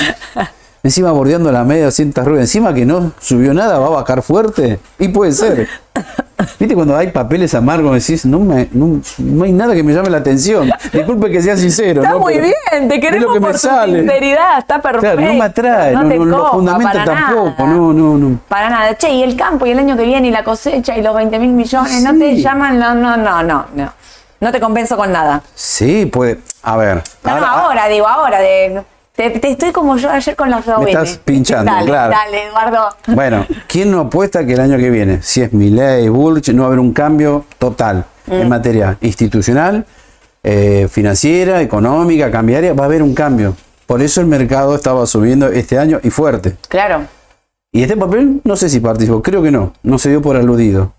[0.83, 4.79] encima bordeando la media 200 ruedas, encima que no subió nada, va a bajar fuerte.
[4.99, 5.69] Y puede ser.
[6.59, 10.09] Viste, cuando hay papeles amargos, decís, no, me, no, no hay nada que me llame
[10.09, 10.71] la atención.
[10.93, 12.01] Disculpe que sea sincero.
[12.03, 12.21] Está ¿no?
[12.21, 13.99] muy Pero bien, te queremos lo que me por tu sale.
[14.01, 15.16] sinceridad, está perfecto.
[15.16, 17.75] Claro, no me atrae, no, te no, copa, fundamentos para tampoco, nada.
[17.75, 18.38] no, no, no.
[18.49, 18.97] Para nada.
[18.97, 21.38] Che, y el campo y el año que viene y la cosecha y los 20
[21.38, 22.43] mil millones, ¿no te Sí.
[22.43, 22.79] llaman?
[22.79, 23.93] No, no, no, no, no.
[24.40, 25.43] No te compenso con nada.
[25.55, 26.40] Sí, puede.
[26.62, 27.03] A ver.
[27.25, 28.38] No, no, ahora, digo, ahora.
[28.38, 28.83] De,
[29.14, 30.88] te, te estoy como yo ayer con las OBN.
[30.88, 32.12] estás pinchando, dale, claro.
[32.12, 32.88] Dale, Eduardo.
[33.09, 36.66] Bueno, ¿quién no apuesta que el año que viene, si es Milei, Bullrich, no va
[36.66, 38.49] a haber un cambio total en Mm.
[38.49, 39.85] materia institucional,
[40.42, 42.73] eh, financiera, económica, cambiaria?
[42.73, 43.57] Va a haber un cambio.
[43.87, 46.57] Por eso el mercado estaba subiendo este año y fuerte.
[46.68, 47.03] Claro.
[47.73, 50.92] Y este papel, no sé si participó, creo que no, no se dio por aludido.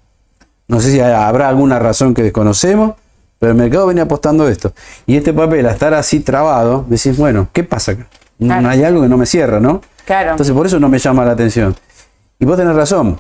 [0.68, 2.94] No sé si habrá alguna razón que desconocemos,
[3.42, 4.72] pero el mercado venía apostando esto.
[5.08, 8.08] Y este papel, a estar así trabado, decís, bueno, ¿qué pasa acá?
[8.38, 8.70] No Claro.
[8.70, 9.82] hay algo que no me cierra, ¿no?
[10.06, 10.30] Claro.
[10.32, 11.76] Entonces por eso no me llama la atención.
[12.38, 13.20] Y vos tenés razón,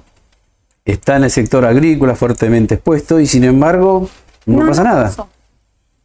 [0.85, 4.07] está en el sector agrícola fuertemente expuesto y sin embargo
[4.45, 5.11] no, pasa nada.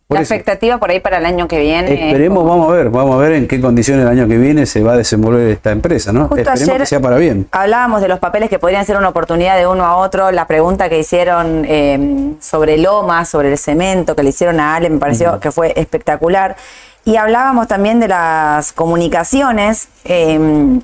[0.08, 0.34] Por La eso.
[0.34, 1.92] expectativa por ahí para el año que viene.
[1.92, 4.36] es Esperemos, como- vamos a ver, vamos a ver en qué condiciones el año que
[4.38, 6.28] viene se va a desenvolver esta empresa, ¿no?
[6.28, 7.48] Justo Esperemos ayer que sea para bien.
[7.50, 10.30] Hablábamos de los papeles que podrían ser una oportunidad de uno a otro.
[10.30, 14.90] La pregunta que hicieron eh, sobre Loma, sobre el cemento, que le hicieron a Ale,
[14.90, 16.54] me pareció que fue espectacular.
[17.04, 19.88] Y hablábamos también de las comunicaciones.
[20.04, 20.78] eh,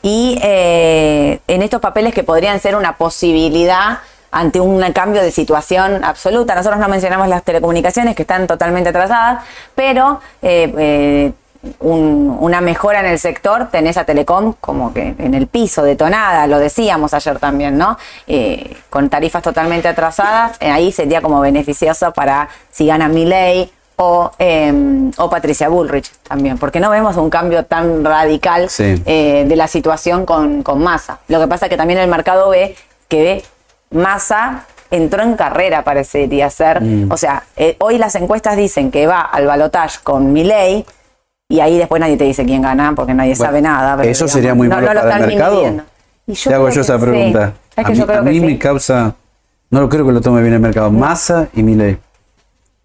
[0.00, 3.98] y eh, en estos papeles que podrían ser una posibilidad
[4.30, 6.54] ante un cambio de situación absoluta.
[6.54, 9.42] Nosotros no mencionamos las telecomunicaciones que están totalmente atrasadas,
[9.74, 11.32] pero eh, eh,
[11.80, 16.46] un- una mejora en el sector, tenés a Telecom como que en el piso, detonada,
[16.46, 17.98] lo decíamos ayer también, ¿no?
[18.28, 25.10] Eh, con tarifas totalmente atrasadas, ahí sería como beneficioso para si gana Milei o, eh,
[25.16, 29.02] o Patricia Bullrich también, porque no vemos un cambio tan radical Sí.
[29.04, 31.18] eh, de la situación con, con Massa.
[31.26, 32.76] Lo que pasa es que también el mercado ve
[33.08, 33.42] que
[33.90, 36.82] Massa entró en carrera, parecería ser.
[36.82, 37.10] Mm.
[37.12, 40.84] O sea, eh, hoy las encuestas dicen que va al balotaje con Milei
[41.48, 43.96] y ahí después nadie te dice quién gana porque nadie Bueno, sabe nada.
[43.96, 45.62] pero ¿eso sería muy malo lo para el mercado?
[46.26, 47.04] Y Te hago yo esa sí.
[47.04, 47.52] pregunta.
[47.76, 48.44] Es que a yo mí, creo a que mí sí.
[48.46, 49.14] me causa,
[49.70, 51.96] no lo creo que lo tome bien el mercado, Massa y Milei.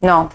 [0.02, 0.30] No,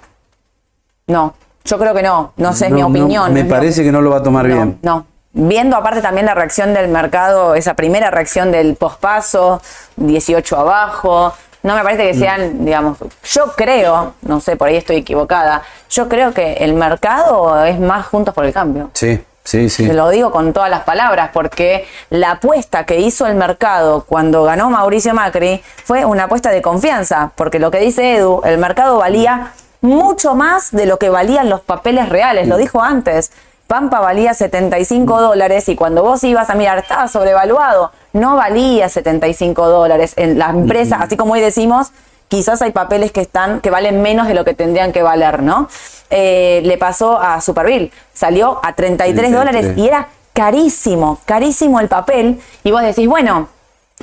[1.06, 2.32] no, yo creo que no.
[2.36, 3.32] No sé, es No, mi no, opinión.
[3.32, 4.78] me parece que no lo va a tomar No, bien.
[4.82, 5.06] No.
[5.40, 9.62] Viendo aparte también la reacción del mercado, esa primera reacción del pospaso,
[9.94, 12.18] 18 abajo, no me parece que Mm.
[12.18, 17.64] sean, digamos, yo creo, no sé, por ahí estoy equivocada, yo creo que el mercado
[17.64, 18.90] es más juntos por el cambio.
[18.94, 19.86] Sí, sí, sí.
[19.86, 24.42] Te lo digo con todas las palabras, porque la apuesta que hizo el mercado cuando
[24.42, 28.96] ganó Mauricio Macri fue una apuesta de confianza, porque lo que dice Edu, el mercado
[28.98, 33.30] valía mucho más de lo que valían los papeles reales, lo dijo antes.
[33.68, 39.68] Pampa valía 75 dólares y cuando vos ibas a mirar estaba sobrevaluado, no valía 75
[39.68, 40.14] dólares.
[40.16, 41.92] En la empresa, así como hoy decimos,
[42.28, 45.68] quizás hay papeles que están que valen menos de lo que tendrían que valer, ¿no?
[46.08, 49.84] Eh, le pasó a Superbill, salió a 33 dólares 33.
[49.84, 52.40] y era carísimo, carísimo el papel.
[52.64, 53.50] Y vos decís, bueno,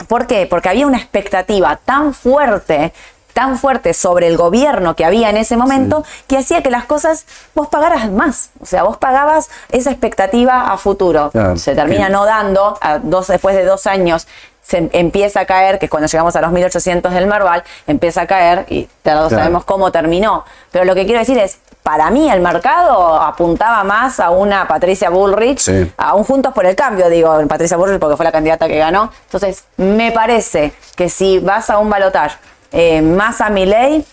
[0.08, 0.45] ¿por qué?
[0.45, 2.93] Porque había una expectativa tan fuerte
[3.35, 7.25] tan fuerte sobre el gobierno que había en ese momento que hacía que las cosas
[7.53, 8.49] vos pagaras más.
[8.61, 11.31] O sea, vos pagabas esa expectativa a futuro.
[11.31, 14.25] Claro, Se termina no dando, a dos, después de dos años
[14.63, 18.21] se em- empieza a caer, que es cuando llegamos a los 1800 del Merval, empieza
[18.21, 19.43] a caer y todos Claro.
[19.43, 20.45] sabemos cómo terminó.
[20.71, 25.09] Pero lo que quiero decir es, para mí el mercado apuntaba más a una Patricia
[25.11, 25.91] Bullrich, Sí.
[25.97, 29.11] a un Juntos por el Cambio, digo, Patricia Bullrich porque fue la candidata que ganó.
[29.25, 32.37] Entonces, me parece que si vas a un balotaje
[32.75, 34.05] eh, más a mi ley,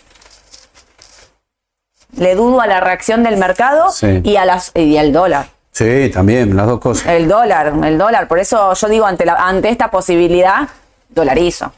[2.17, 4.21] le dudo a la reacción del mercado Sí.
[4.25, 5.47] y, a las, y al dólar.
[5.73, 7.07] Sí, también, las dos cosas.
[7.07, 8.29] El dólar, el dólar.
[8.29, 10.69] Por eso yo digo, ante, la, ante esta posibilidad,
[11.09, 11.73] dolarizo.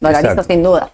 [0.00, 0.52] Dolarizo Exacto.
[0.52, 0.90] sin duda.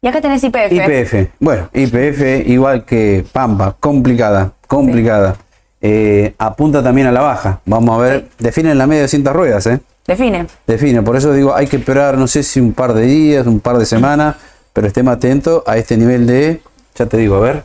[0.00, 0.72] Y acá tenés IPF.
[0.72, 1.30] IPF.
[1.38, 5.36] Bueno, IPF igual que Pampa, complicada, complicada.
[5.80, 7.60] Eh, apunta también a la baja.
[7.64, 9.80] Vamos a ver, definen la media de cintas ruedas, ¿eh?
[10.08, 10.46] Define.
[10.66, 13.60] Define, por eso digo, hay que esperar, no sé si un par de días, un
[13.60, 14.34] par de semanas,
[14.72, 16.60] pero estemos atentos a este nivel de,
[16.96, 17.62] ya te digo, a ver.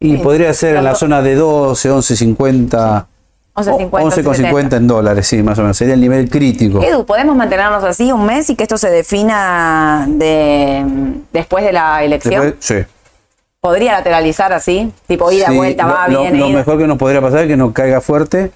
[0.00, 3.04] Y Sí, podría ser en la zona de 12, 11.50,
[3.54, 5.76] 11.50, 11.50 en dólares, sí, más o menos.
[5.76, 6.82] Sería el nivel crítico.
[6.82, 10.84] Edu, ¿podemos mantenernos así un mes y que esto se defina de,
[11.32, 12.42] después de la elección?
[12.42, 12.76] Después, sí.
[13.60, 14.92] ¿Podría lateralizar así?
[15.06, 16.38] Tipo ida, Sí, vuelta, lo, va, lo- viene.
[16.38, 16.56] lo ida.
[16.58, 18.50] mejor que nos podría pasar es que no caiga fuerte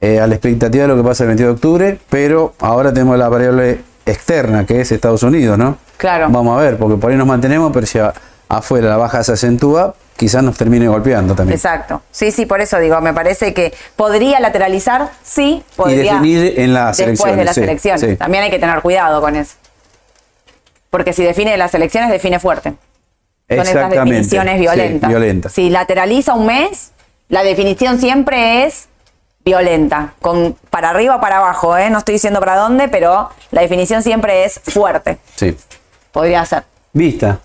[0.00, 3.18] eh, a la expectativa de lo que pasa el 22 de octubre, pero ahora tenemos
[3.18, 5.76] la variable externa, que es Estados Unidos, ¿no?
[5.98, 6.28] Claro.
[6.30, 7.98] Vamos a ver, porque por ahí nos mantenemos, pero si
[8.48, 11.54] afuera la baja se acentúa, quizás nos termine golpeando también.
[11.56, 12.02] Exacto.
[12.10, 16.14] Sí, sí, por eso digo, me parece que podría lateralizar, sí, Y podría.
[16.14, 18.00] definir en las después de las sí, elecciones.
[18.00, 18.16] sí.
[18.16, 19.54] También hay que tener cuidado con eso.
[20.90, 22.70] Porque si define las elecciones, define fuerte.
[22.70, 22.78] Son
[23.58, 24.10] esas Exactamente.
[24.14, 25.08] definiciones Sí, violentas.
[25.10, 25.52] violentas.
[25.52, 26.92] Si lateraliza un mes,
[27.28, 28.88] la definición siempre es
[29.44, 30.14] violenta.
[30.20, 31.90] Con para arriba o para abajo, ¿eh?
[31.90, 35.18] No estoy diciendo para dónde, pero la definición siempre es fuerte.
[35.36, 35.56] Sí.
[36.12, 36.64] Podría ser.
[36.92, 37.40] Vista.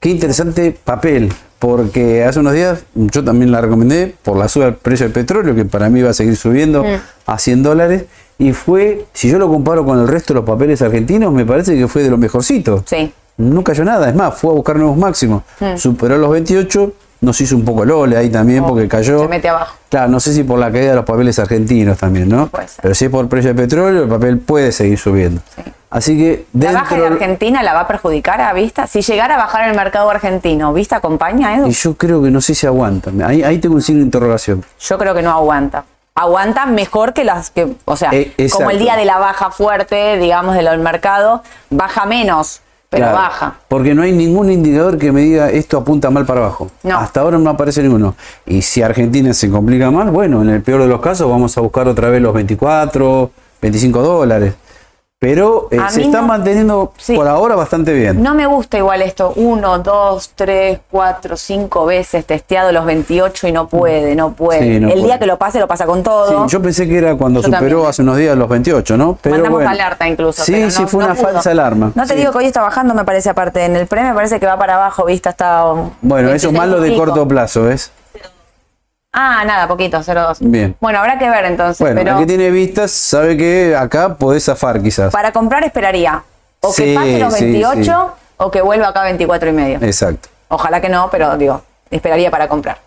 [0.00, 4.74] Qué interesante papel, porque hace unos días yo también la recomendé por la suba del
[4.74, 6.96] precio del petróleo, que para mí va a seguir subiendo Mm.
[7.26, 8.04] a 100 dólares.
[8.38, 11.76] Y fue, si yo lo comparo con el resto de los papeles argentinos, me parece
[11.76, 12.82] que fue de lo mejorcito.
[12.86, 13.12] Sí.
[13.36, 15.42] No cayó nada, es más, fue a buscar nuevos máximos.
[15.76, 16.92] Superó los 28,
[17.24, 19.20] nos hizo un poco el ole ahí también Oh, porque cayó.
[19.20, 19.74] se mete abajo.
[19.88, 22.46] Claro, no sé si por la caída de los papeles argentinos también, ¿no?
[22.48, 22.82] Puede ser.
[22.82, 25.40] Pero si es por el precio del petróleo, el papel puede seguir subiendo.
[25.90, 27.06] Así que ¿La baja de.
[27.06, 28.86] Argentina la va a perjudicar a Vista?
[28.88, 31.68] Si llegara a bajar el mercado argentino, ¿Vista acompaña, Edu?
[31.68, 33.10] Y yo creo que no sé si aguanta.
[33.24, 34.64] Ahí, ahí tengo un signo de interrogación.
[34.80, 35.84] Yo creo que no aguanta.
[36.16, 38.56] Aguanta mejor que las que, o sea, Eh, exacto.
[38.58, 42.60] como el día de la baja fuerte, digamos, del mercado, baja menos,
[42.94, 43.54] pero Claro, baja.
[43.68, 46.70] Porque no hay ningún indicador que me diga esto apunta mal para abajo.
[46.82, 46.98] No.
[46.98, 48.14] Hasta ahora no aparece ninguno.
[48.46, 51.60] Y si Argentina se complica más, bueno, en el peor de los casos vamos a
[51.60, 53.30] buscar otra vez los 24,
[53.60, 54.54] 25 dólares.
[55.24, 57.14] Pero eh, se está no- manteniendo Sí.
[57.14, 58.22] por ahora bastante bien.
[58.22, 63.52] No me gusta igual esto, uno, dos, tres, cuatro, cinco veces testeado los 28 y
[63.52, 64.60] no puede, no puede.
[64.60, 65.04] Sí, no el puede.
[65.06, 66.44] día que lo pase, lo pasa con todo.
[66.46, 67.86] Sí, yo pensé que era cuando Yo superó también.
[67.88, 69.18] hace unos días los 28, ¿no?
[69.22, 69.70] Pero Mandamos bueno.
[69.70, 70.44] alerta incluso.
[70.44, 71.24] Sí, pero sí, fue una pudo.
[71.32, 71.92] falsa alarma.
[71.94, 73.64] No te digo que hoy está bajando, me parece aparte.
[73.64, 75.64] En el premio me parece que va para abajo, vista está.
[76.02, 77.90] Bueno, eso es 26 malo de corto plazo, ¿ves?
[79.16, 80.38] Ah, nada, poquito, 0,2.
[80.40, 80.74] Bien.
[80.80, 81.78] Bueno, habrá que ver entonces.
[81.78, 85.12] Bueno, pero el que tiene vistas sabe que acá podés zafar quizás.
[85.12, 86.24] para comprar esperaría.
[86.60, 88.22] O que pase los sí, 28 sí.
[88.38, 89.78] o que vuelva acá a 24 y medio.
[89.82, 90.28] Exacto.
[90.48, 91.62] Ojalá que no, pero digo,
[91.92, 92.78] esperaría para comprar.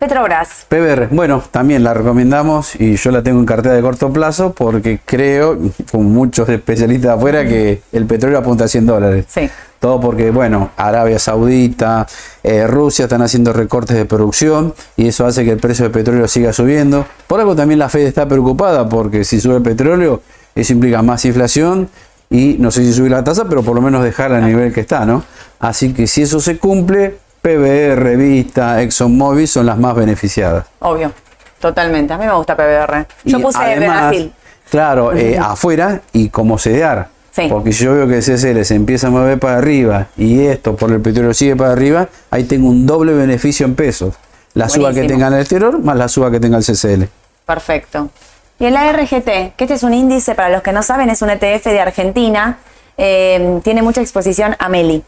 [0.00, 0.64] Petrobras.
[0.68, 4.98] PBR, bueno, también la recomendamos y yo la tengo en cartera de corto plazo porque
[5.04, 5.58] creo,
[5.92, 9.26] con muchos especialistas afuera, que el petróleo apunta a 100 dólares.
[9.28, 9.48] Sí.
[9.80, 12.06] Todo porque, bueno, Arabia Saudita,
[12.42, 16.28] eh, Rusia están haciendo recortes de producción y eso hace que el precio del petróleo
[16.28, 17.06] siga subiendo.
[17.26, 20.20] Por algo también la Fed está preocupada porque si sube el petróleo,
[20.54, 21.88] eso implica más inflación
[22.28, 24.80] y no sé si subir la tasa, pero por lo menos dejarla al nivel que
[24.80, 25.24] está, ¿no?
[25.58, 30.66] Así que si eso se cumple, PBR, Vista, ExxonMobil son las más beneficiadas.
[30.80, 31.10] Obvio.
[31.58, 32.12] Totalmente.
[32.12, 33.06] A mí me gusta PBR.
[33.24, 34.32] Yo Y puse además, Brasil.
[34.70, 37.06] Claro, eh, afuera y como CDR.
[37.30, 37.46] Sí.
[37.48, 40.74] Porque si yo veo que el CCL se empieza a mover para arriba y esto
[40.76, 44.14] por el petróleo sigue para arriba, ahí tengo un doble beneficio en pesos.
[44.54, 47.04] La suba que tenga en el exterior más la suba que tenga el CCL.
[47.46, 48.10] Perfecto.
[48.58, 51.30] Y el ARGT, que este es un índice, para los que no saben, es un
[51.30, 52.58] ETF de Argentina.
[52.98, 55.02] eh, tiene mucha exposición a Meli.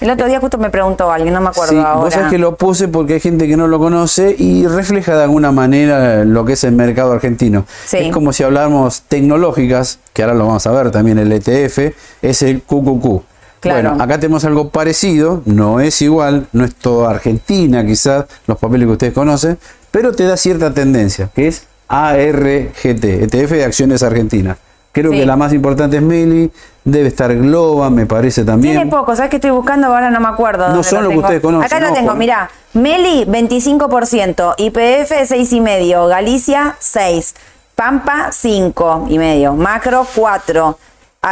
[0.00, 1.94] El otro día justo me preguntó alguien, no me acuerdo Sí, ahora.
[1.94, 5.24] vos sabés que lo puse porque hay gente que no lo conoce y refleja de
[5.24, 7.66] alguna manera lo que es el mercado argentino.
[7.84, 7.96] Sí.
[7.98, 11.92] Es como si habláramos tecnológicas, que ahora lo vamos a ver también el ETF,
[12.22, 13.22] es el QQQ.
[13.60, 13.88] Claro.
[13.90, 18.86] Bueno, acá tenemos algo parecido, no es igual, no es toda Argentina quizás, los papeles
[18.86, 19.58] que ustedes conocen,
[19.90, 24.58] pero te da cierta tendencia, que es ARGT, ETF de Acciones Argentinas.
[24.92, 25.18] Creo Sí.
[25.18, 26.50] que la más importante es Meli,
[26.90, 28.74] debe estar Globa, me parece también.
[28.76, 29.88] Tiene poco, ¿sabes que estoy buscando?
[29.88, 30.68] Ahora no me acuerdo.
[30.70, 31.26] No son lo que tengo.
[31.26, 31.94] ustedes conocen, Acá lo ojo.
[31.94, 32.50] tengo, mirá.
[32.74, 34.54] Meli, 25%.
[34.58, 36.08] IPF, 6,5%.
[36.08, 37.34] Galicia, 6%.
[37.74, 39.54] Pampa, 5,5%.
[39.54, 40.76] Macro, 4%.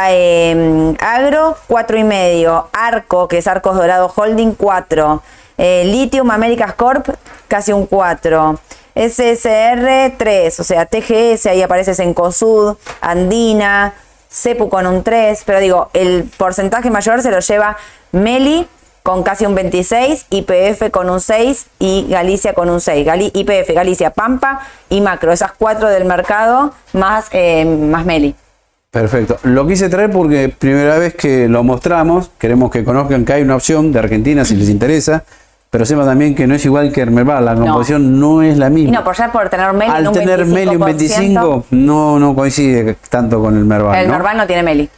[0.09, 2.65] Eh, agro, 4,5%.
[2.73, 5.21] Arco, que es Arcos Dorado Holding, 4%.
[5.57, 7.09] Eh, Lithium Americas Corp,
[7.47, 8.59] casi un 4%.
[8.95, 13.93] SSR 3, o sea, TGS, ahí aparece Sencosud, Andina,
[14.29, 17.77] Cepu con un 3, pero digo, el porcentaje mayor se lo lleva
[18.11, 18.67] Meli
[19.03, 23.05] con casi un 26, IPF con un 6 y Galicia con un 6.
[23.07, 24.59] Gali- IPF, Galicia, Pampa
[24.89, 28.35] y Macro, esas cuatro del mercado más, eh, más Meli.
[28.91, 29.37] Perfecto.
[29.43, 33.55] Lo quise traer porque primera vez que lo mostramos, queremos que conozcan que hay una
[33.55, 35.23] opción de Argentina si les interesa,
[35.69, 38.67] pero sepan también que no es igual que el Merval, la composición no, es la
[38.67, 38.99] Y misma.
[38.99, 42.95] no, por ya por tener Meli Al un tener Meli un 25, no, no coincide
[43.09, 43.99] tanto con el Merval.
[43.99, 44.13] el ¿no?
[44.13, 44.89] Merval no tiene Meli.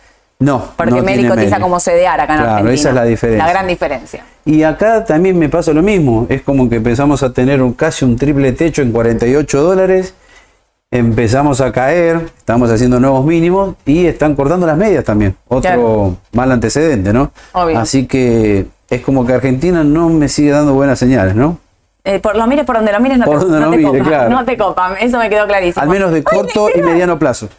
[0.41, 1.61] No, Porque no Meli cotiza Meli.
[1.61, 2.73] como CDR acá en Claro, Argentina.
[2.73, 3.45] esa es la diferencia.
[3.45, 4.23] La gran diferencia.
[4.45, 6.27] Y acá también me pasa lo mismo.
[6.29, 10.13] Es como que empezamos a tener un, casi un triple techo en 48 dólares.
[10.91, 15.35] Empezamos a caer, estamos haciendo nuevos mínimos y están cortando las medias también.
[15.47, 16.17] Otro Claro.
[16.31, 17.31] mal antecedente, ¿no?
[17.51, 17.77] Obvio.
[17.77, 21.57] Así que es como que Argentina no me sigue dando buenas señales, ¿no?
[22.03, 23.77] Eh, por lo mires por donde lo mires, no, Por te, donde no lo te
[23.77, 24.03] mire, copa.
[24.09, 24.29] claro.
[24.29, 25.83] No te copa, eso me quedó clarísimo.
[25.83, 27.49] Al menos de Ay, corto y mediano plazo.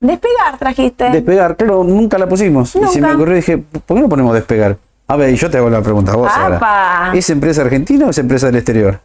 [0.00, 1.10] Despegar trajiste.
[1.10, 2.74] Despegar, claro, nunca la pusimos.
[2.74, 3.14] Y se me Nunca.
[3.16, 4.76] ocurrió dije, ¿por qué no ponemos despegar?
[5.08, 7.06] A ver, y yo te hago la pregunta a vos ¡Apa!
[7.08, 7.18] ahora.
[7.18, 9.00] ¿Es empresa argentina o es empresa del exterior?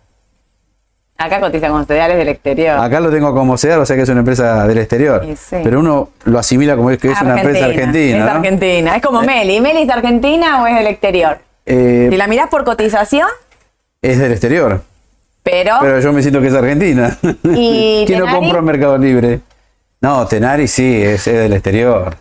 [1.17, 2.77] Acá cotiza con cereales del exterior.
[2.77, 5.25] Acá lo tengo como CEDAR, o sea que es una empresa del exterior.
[5.37, 5.57] Sí.
[5.63, 8.17] Pero uno lo asimila como es que es una empresa argentina.
[8.17, 8.31] Es ¿no?
[8.31, 8.95] argentina.
[8.97, 9.61] Es como Meli.
[9.61, 11.37] ¿Meli es argentina o es del exterior?
[11.65, 13.27] Eh, Si la mirás por cotización,
[14.01, 14.81] es del exterior.
[15.41, 17.17] pero, Pero yo me siento que es argentina.
[17.43, 19.39] ¿Y ¿Quién lo en Mercado Libre?
[20.01, 22.15] No, Tenari sí, es, es del exterior.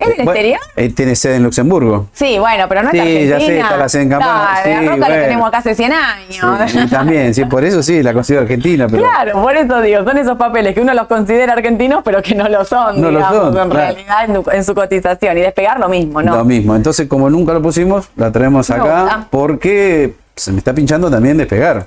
[0.00, 0.60] ¿Es del Bueno, exterior?
[0.76, 2.08] eh, tiene sede en Luxemburgo.
[2.12, 3.38] Sí, bueno, pero no es Sí, argentina.
[3.38, 4.50] ya sé, está la sede en Campana.
[4.50, 5.08] No, Sí, la roca bueno.
[5.16, 6.70] la tenemos acá hace 100 años.
[6.70, 10.02] Sí, y también, sí, por eso sí, la considero argentina, pero Claro, por eso digo,
[10.04, 13.18] son esos papeles que uno los considera argentinos, pero que no lo son, No lo
[13.18, 13.94] digamos, son, en claro.
[13.94, 15.38] realidad en, su cotización.
[15.38, 16.36] Y despegar lo mismo, ¿no?
[16.36, 16.74] lo mismo.
[16.74, 21.86] Entonces, como nunca lo pusimos, la traemos acá porque se me está pinchando también despegar.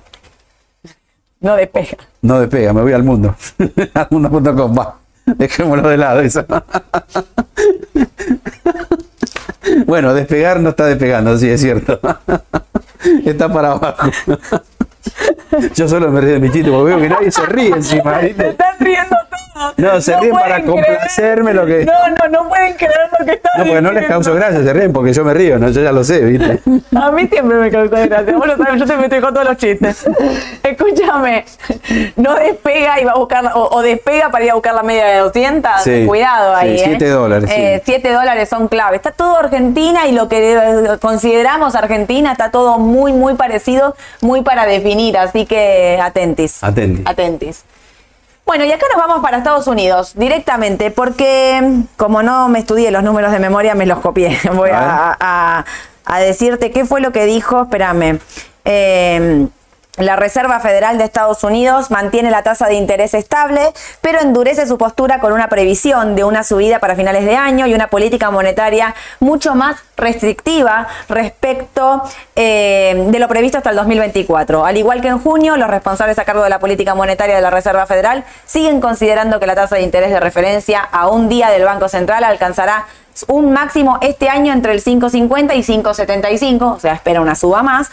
[1.40, 1.98] No despega.
[2.22, 3.36] No despega, me voy al mundo.
[3.94, 4.98] al mundo.com, va.
[5.38, 6.46] Dejémoslo de lado eso.
[9.86, 12.00] bueno, despegar no está despegando, sí, es cierto.
[13.26, 14.12] está para abajo.
[15.76, 18.20] Yo solo me río de mi chiste porque veo que nadie se ríe encima.
[18.20, 19.13] Se están riendo.
[19.78, 20.66] No, se ríen para creer.
[20.66, 24.06] complacerme lo que- No, no, no pueden creer lo que está No, porque no les
[24.08, 25.70] causo gracia, se ríen porque yo me río, ¿no?
[25.70, 26.60] Yo ya lo sé, ¿viste?
[26.96, 28.38] A mí siempre me causa gracia.
[28.38, 30.06] Vos lo sabés, yo te meto con todos los chistes.
[30.64, 31.46] Escúchame,
[32.16, 35.06] no despega y va a buscar, o, o despega para ir a buscar la media
[35.06, 35.72] de 200.
[35.84, 36.78] Sí, Cuidado ahí.
[36.78, 36.88] sí, ¿eh?
[36.88, 37.56] siete dólares, sí.
[37.62, 38.96] Eh, siete dólares son clave.
[38.96, 44.66] Está todo Argentina y lo que consideramos Argentina está todo muy, muy parecido, muy para
[44.66, 45.18] definir.
[45.18, 46.64] Así que atentis.
[46.64, 47.06] Atentis.
[47.06, 47.64] Atentis.
[48.46, 51.62] Bueno, y acá nos vamos para Estados Unidos directamente, porque
[51.98, 54.38] como no me estudié los números de memoria, me los copié.
[54.54, 54.90] Voy A ver.
[54.90, 55.66] a, a-
[56.06, 58.20] a decirte qué fue lo que dijo, espérame.
[58.66, 59.48] Eh,
[59.98, 64.78] la Reserva Federal de Estados Unidos mantiene la tasa de interés estable, pero endurece su
[64.80, 68.96] postura con una previsión de una subida para finales de año y una política monetaria
[69.20, 72.02] mucho más restrictiva respecto
[72.36, 74.66] eh, de lo previsto hasta el 2024.
[74.66, 77.52] Al igual que en junio, los responsables a cargo de la política monetaria de la
[77.52, 81.66] Reserva Federal siguen considerando que la tasa de interés de referencia a un día del
[81.66, 82.88] Banco Central alcanzará
[83.28, 87.92] un máximo este año entre el 5,50 y 5,75, o sea, espera una suba más.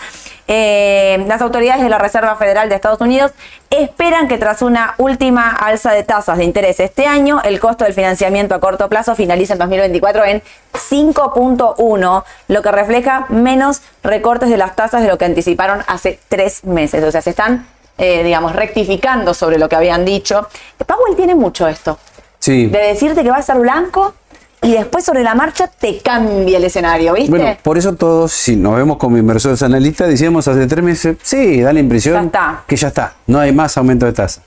[0.52, 3.30] Eh, las autoridades de la Reserva Federal de Estados Unidos
[3.70, 7.94] esperan que tras una última alza de tasas de interés este año, el costo del
[7.94, 10.42] financiamiento a corto plazo finalice en 2024 en
[10.72, 16.64] 5.1, lo que refleja menos recortes de las tasas de lo que anticiparon hace tres
[16.64, 17.04] meses.
[17.04, 17.66] O sea, se están,
[17.98, 20.48] eh, digamos, rectificando sobre lo que habían dicho.
[20.86, 21.98] Powell tiene mucho esto
[22.38, 22.66] Sí.
[22.66, 24.14] de decirte que va a ser blanco
[24.62, 27.30] y después sobre la marcha te cambia el escenario, ¿viste?
[27.30, 31.60] Bueno, por eso todos, si nos vemos como inversores analistas, decíamos hace tres meses, sí,
[31.60, 32.64] da la impresión Ya está.
[32.66, 34.42] que ya está, no hay más aumento de tasa.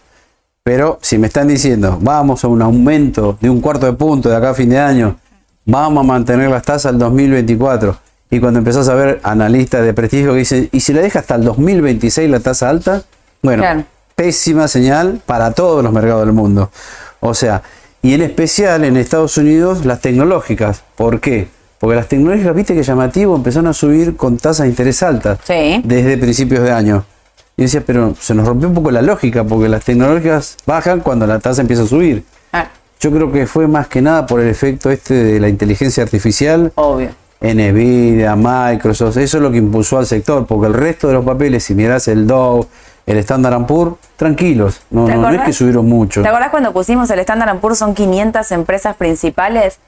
[0.64, 4.36] Pero si me están diciendo, vamos a un aumento de un cuarto de punto de
[4.36, 5.18] acá a fin de año,
[5.66, 7.97] vamos a mantener las tasas al 2024,
[8.30, 11.36] y cuando empezás a ver analistas de prestigio que dicen, ¿y si la deja hasta
[11.36, 13.03] el 2026 la tasa alta?
[13.41, 13.84] Bueno, Claro.
[14.16, 16.70] pésima señal para todos los mercados del mundo.
[17.20, 17.61] O sea,
[18.04, 20.84] y en especial en Estados Unidos las tecnológicas.
[20.95, 21.47] ¿Por qué?
[21.80, 25.82] Porque las tecnológicas, viste que llamativo, empezaron a subir con tasas de interés altas Sí.
[25.84, 27.04] desde principios de año.
[27.58, 31.26] Y decía, pero se nos rompió un poco la lógica, porque las tecnológicas bajan cuando
[31.28, 32.24] la tasa empieza a subir.
[32.51, 32.68] Ah,
[32.99, 36.72] Yo creo que fue más que nada por el efecto este de la inteligencia artificial
[36.76, 37.10] obvio.
[37.41, 41.64] Nvidia, Microsoft, eso es lo que impulsó al sector, porque el resto de los papeles,
[41.66, 42.66] si mirás el Dow,
[43.06, 46.22] el Standard Poor's, tranquilos, no, ¿Te no, no es que subieron mucho.
[46.22, 49.80] ¿Te acordás cuando pusimos el Standard Poor's son 500 empresas principales?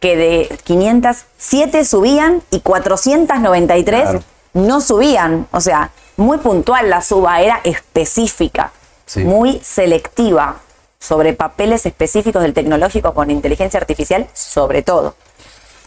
[0.00, 4.20] Que de 507 subían y 493 Claro.
[4.54, 5.46] no subían.
[5.50, 8.72] O sea, muy puntual la suba, era específica,
[9.06, 9.24] Sí.
[9.24, 10.56] muy selectiva
[11.00, 15.14] sobre papeles específicos del tecnológico con inteligencia artificial, sobre todo.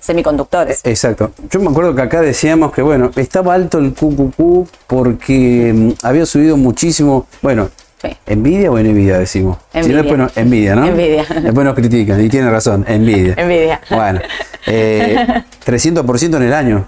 [0.01, 0.81] Semiconductores.
[0.83, 1.31] Exacto.
[1.49, 6.25] Yo me acuerdo que acá decíamos que, bueno, estaba alto el QQQ porque mm, había
[6.25, 7.69] subido muchísimo, bueno,
[8.01, 8.09] Sí.
[8.25, 9.59] ¿Envidia o Nvidia decimos?
[9.79, 10.87] Si no, después no- envidia, ¿no?
[10.87, 11.23] Envidia.
[11.23, 13.35] Después nos critican, y tiene razón, envidia.
[13.37, 13.79] Envidia.
[13.91, 14.19] Bueno,
[14.65, 16.87] eh, 300% en el año.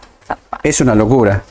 [0.64, 1.44] Es una locura.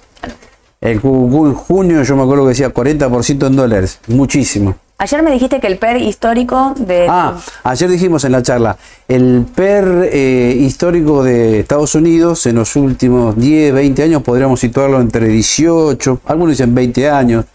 [0.80, 4.00] El QQQ en junio yo me acuerdo que decía 40% en dólares.
[4.08, 4.74] Muchísimo.
[5.02, 7.08] Ayer me dijiste que el PER histórico de...
[7.10, 8.76] Ah, ayer dijimos en la charla,
[9.08, 15.00] el PER eh, histórico de Estados Unidos en los últimos 10, 20 años podríamos situarlo
[15.00, 17.46] entre 18, algunos dicen 20 años,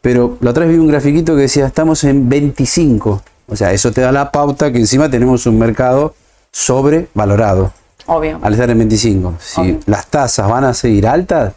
[0.00, 3.22] pero la otra vez vi un grafiquito que decía estamos en 25.
[3.46, 6.16] O sea, eso te da la pauta que encima tenemos un mercado
[6.50, 7.72] sobrevalorado
[8.06, 8.40] Obvio.
[8.42, 9.34] al estar en 25.
[9.38, 9.78] Si Obvio.
[9.86, 11.52] las tasas van a seguir altas,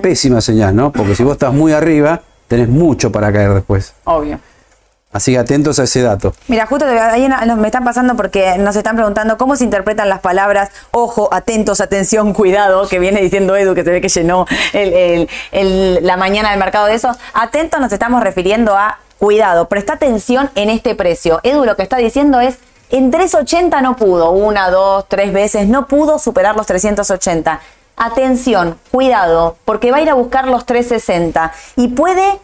[0.00, 0.90] pésima señal, ¿no?
[0.90, 3.92] Porque si vos estás muy arriba, tenés mucho para caer después.
[4.02, 4.40] Obvio.
[5.12, 6.34] Así que atentos a ese dato.
[6.48, 10.70] Mira, justo ahí me están pasando porque nos están preguntando cómo se interpretan las palabras
[10.90, 16.50] ojo, atentos, atención, cuidado, que viene diciendo Edu, que se ve que llenó la mañana
[16.50, 17.14] del mercado de eso.
[17.34, 21.40] Atentos nos estamos refiriendo a cuidado, presta atención en este precio.
[21.42, 22.56] Edu lo que está diciendo es,
[22.90, 27.60] en 380 no pudo, una, dos, tres veces, no pudo superar los 380.
[27.96, 32.40] Atención, cuidado, porque va a ir a buscar los 360 y puede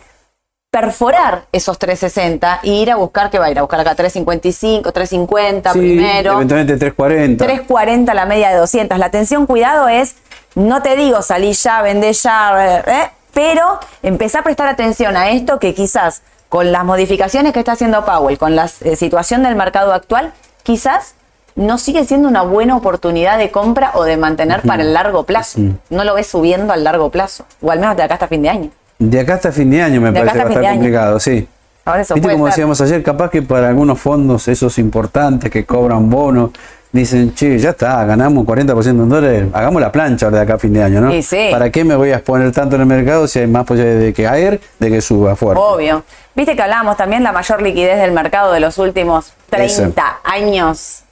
[0.70, 4.92] perforar esos 360 y ir a buscar, que va a ir a buscar acá 355,
[4.92, 7.44] 350 Sí, primero, Eventualmente 340.
[7.44, 8.98] 340 la media de 200.
[8.98, 10.16] La atención, cuidado es,
[10.54, 15.30] no te digo salí ya, vendé ya, eh, eh, pero empezá a prestar atención a
[15.30, 19.54] esto que quizás con las modificaciones que está haciendo Powell, con la eh, situación del
[19.54, 21.14] mercado actual, quizás
[21.56, 25.58] no sigue siendo una buena oportunidad de compra o de mantener para el largo plazo.
[25.90, 28.48] No lo ves subiendo al largo plazo, o al menos de acá hasta fin de
[28.48, 28.70] año.
[28.98, 30.70] De acá hasta fin de año me De parece año.
[30.72, 31.46] complicado, sí.
[31.84, 36.10] Ahora eso Viste como decíamos ayer, capaz que para algunos fondos esos importantes que cobran
[36.10, 36.50] bonos,
[36.92, 40.58] dicen, che, ya está, ganamos 40% en dólares, hagamos la plancha ahora de acá a
[40.58, 41.14] fin de año, ¿no?
[41.14, 41.48] Y sí.
[41.50, 44.12] ¿Para qué me voy a exponer tanto en el mercado si hay más posibilidades de
[44.12, 45.62] que caer, de que suba fuerte?
[45.64, 46.02] Obvio.
[46.34, 49.94] Viste que hablábamos también la mayor liquidez del mercado de los últimos 30 Ese.
[50.24, 51.02] años.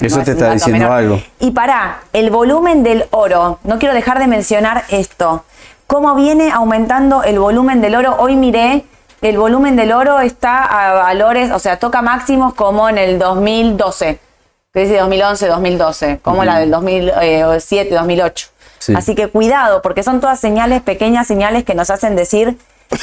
[0.00, 0.96] Eso No te es está diciendo menor.
[0.98, 1.22] algo.
[1.40, 5.44] Y para el volumen del oro, no quiero dejar de mencionar esto.
[5.92, 8.16] ¿Cómo viene aumentando el volumen del oro?
[8.18, 8.86] Hoy miré,
[9.20, 14.18] el volumen del oro está a valores, o sea, toca máximos como en el 2012.
[14.72, 18.48] Que dice 2011, 2012, como la del 2007, 2008.
[18.78, 18.94] Sí.
[18.96, 22.56] Así que cuidado, porque son todas señales, pequeñas señales que nos hacen decir,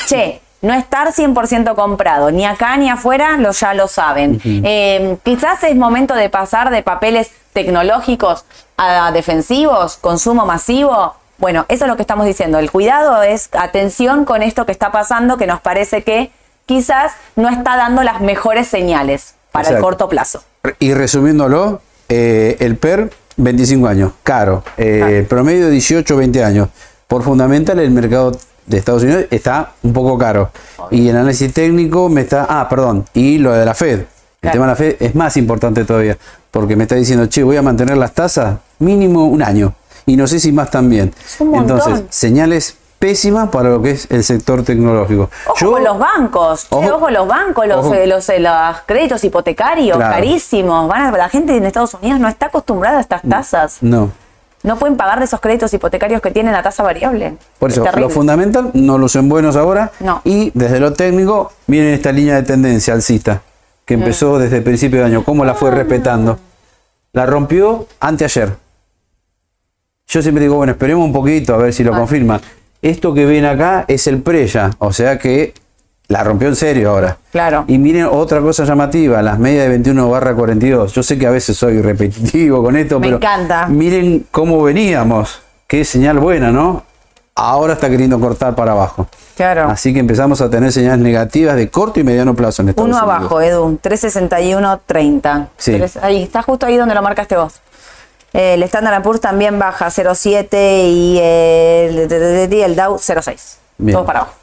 [0.08, 4.42] che, no estar 100% comprado, ni acá ni afuera, lo, ya lo saben.
[4.44, 8.46] Eh, quizás es momento de pasar de papeles tecnológicos
[8.78, 11.19] a defensivos, consumo masivo.
[11.40, 12.60] Bueno, eso es lo que estamos diciendo.
[12.60, 16.32] El cuidado es atención con esto que está pasando, que nos parece que
[16.66, 20.44] quizás no está dando las mejores señales para el corto plazo.
[20.80, 24.64] Y resumiéndolo, eh, el PER, 25 años, caro.
[24.78, 26.70] Eh, Promedio 18, 20 años.
[27.08, 30.52] Por fundamental, el mercado de Estados Unidos está un poco caro.
[30.92, 32.46] Y el análisis técnico me está.
[32.50, 33.06] Ah, perdón.
[33.14, 34.00] Y lo de la Fed.
[34.00, 34.08] El
[34.42, 34.54] Claro.
[34.54, 36.18] tema de la Fed es más importante todavía.
[36.52, 39.74] Porque me está diciendo, che, voy a mantener las tasas mínimo un año.
[40.06, 41.14] Y no sé si más también.
[41.26, 41.40] Es.
[41.42, 45.30] Entonces, señales pésimas para lo que es el sector tecnológico.
[45.48, 47.94] Ojo Yo- con los bancos, che, Ojo- ojo, los bancos, los, ojo.
[47.94, 50.14] eh, los, eh, los créditos hipotecarios, Claro.
[50.16, 50.88] carísimos.
[50.90, 53.78] Van a- la gente en Estados Unidos no está acostumbrada a estas tasas.
[53.82, 54.12] No.
[54.64, 57.38] No pueden pagar de esos créditos hipotecarios que tienen la tasa variable.
[57.60, 58.02] Por Es eso, terrible.
[58.02, 59.92] lo fundamental no lo son buenos ahora.
[60.02, 60.20] No.
[60.26, 63.42] Y desde lo técnico viene esta línea de tendencia alcista,
[63.86, 64.00] que Mm.
[64.02, 65.24] empezó desde el principio de año.
[65.24, 66.38] ¿Cómo la fue respetando?
[67.14, 68.58] La rompió anteayer.
[70.10, 71.98] Yo siempre digo, bueno, esperemos un poquito a ver si lo Ah.
[72.00, 72.42] confirma.
[72.82, 75.54] Esto que ven acá es el preya, o sea que
[76.08, 77.18] la rompió en serio ahora.
[77.32, 77.66] Claro.
[77.68, 80.94] Y miren otra cosa llamativa, las medias de 21 barra 42.
[80.94, 83.68] Yo sé que a veces soy repetitivo con esto, Me pero encanta.
[83.68, 85.42] miren cómo veníamos.
[85.68, 86.84] Qué señal buena, ¿no?
[87.36, 89.08] Ahora está queriendo cortar para abajo.
[89.38, 89.70] Claro.
[89.70, 92.98] Así que empezamos a tener señales negativas de corto y mediano plazo en Estados Uno
[92.98, 93.16] Unidos.
[93.18, 95.48] abajo, Edu, 361.30.
[95.58, 95.80] Sí.
[96.02, 97.62] Ahí, está justo ahí donde lo marcaste vos.
[98.34, 100.48] Eh, el Standard Poor's también baja 0.7
[100.88, 103.58] y el, y el Dow 0.6.
[103.78, 103.96] Bien.
[103.96, 104.34] Todo para abajo.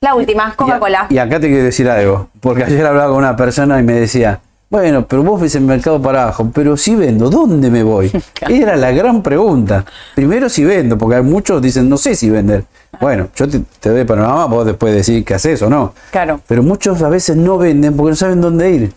[0.00, 1.06] La última, Coca-Cola.
[1.08, 4.40] Y, acá te quiero decir algo, porque ayer hablaba con una persona y me decía,
[4.68, 8.12] bueno, pero vos ves el mercado para abajo, pero si vendo, ¿dónde me voy?
[8.48, 9.84] Era la gran pregunta.
[10.14, 12.64] Primero si vendo, porque hay muchos dicen, no sé si vender.
[13.00, 15.94] Bueno, yo te, te doy panorama, vos después decís qué haces o no.
[16.10, 16.40] Claro.
[16.46, 18.92] Pero muchos a veces no venden porque no saben dónde ir.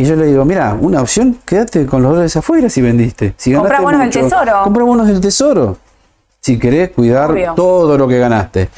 [0.00, 3.34] Y yo le digo, mira, una opción, quédate con los dólares afuera si vendiste.
[3.36, 4.52] Si ganaste bonos del tesoro.
[4.64, 5.76] Comprá bonos del tesoro.
[6.40, 7.52] Si querés cuidar Obvio.
[7.54, 8.70] todo lo que ganaste.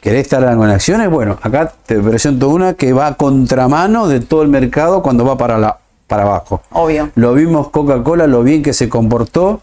[0.00, 1.10] ¿Querés estar en acciones?
[1.10, 5.36] Bueno, acá te presento una que va a contramano de todo el mercado cuando va
[5.36, 6.62] para, la, para abajo.
[6.70, 7.10] Obvio.
[7.16, 9.60] Lo vimos Coca-Cola, lo bien que se comportó.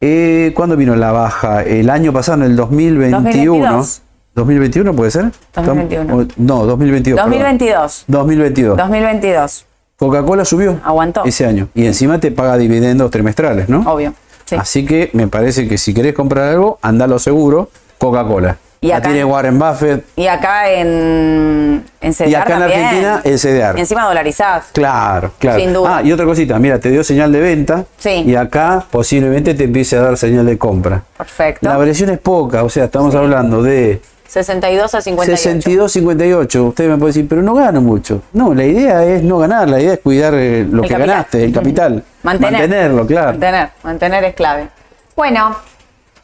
[0.00, 1.62] Eh, ¿Cuándo vino la baja?
[1.62, 3.22] El año pasado, en el 2021.
[3.22, 4.02] 2022.
[4.34, 5.30] 2021 puede ser?
[5.54, 6.16] 2021.
[6.16, 7.16] O- No, 2022.
[7.16, 7.30] perdón.
[7.30, 8.76] 2022.
[8.76, 9.66] 2022.
[9.98, 9.98] 2022.
[9.98, 11.24] Coca-Cola subió Aguantó.
[11.24, 11.68] ese año.
[11.74, 13.80] Y encima te paga dividendos trimestrales, ¿no?
[13.90, 14.12] Obvio.
[14.44, 14.56] Sí.
[14.56, 18.58] Así que me parece que si querés comprar algo, andalo seguro, Coca-Cola.
[18.78, 20.04] Y La acá- tiene Warren Buffett.
[20.16, 22.62] Y acá en, en CDR Y acá en.
[22.62, 23.76] Argentina, el CDR.
[23.78, 24.66] Y encima dolarizadas.
[24.72, 25.58] Claro, claro.
[25.58, 25.96] Sin duda.
[25.96, 27.84] Ah, y otra cosita, mira, te dio señal de venta.
[27.96, 28.22] Sí.
[28.26, 31.02] Y acá posiblemente te empiece a dar señal de compra.
[31.16, 31.66] Perfecto.
[31.68, 35.36] La variación es poca, o sea, estamos hablando de 62 a 58.
[35.42, 36.64] 62, 58.
[36.64, 38.22] Usted me puede decir, pero no gano mucho.
[38.32, 41.08] No, la idea es no ganar, la idea es cuidar eh, lo El que capital.
[41.08, 42.04] ganaste, el capital.
[42.22, 42.52] Mantener.
[42.52, 43.30] Mantenerlo, claro.
[43.32, 44.68] Mantener, mantener es clave.
[45.14, 45.56] Bueno,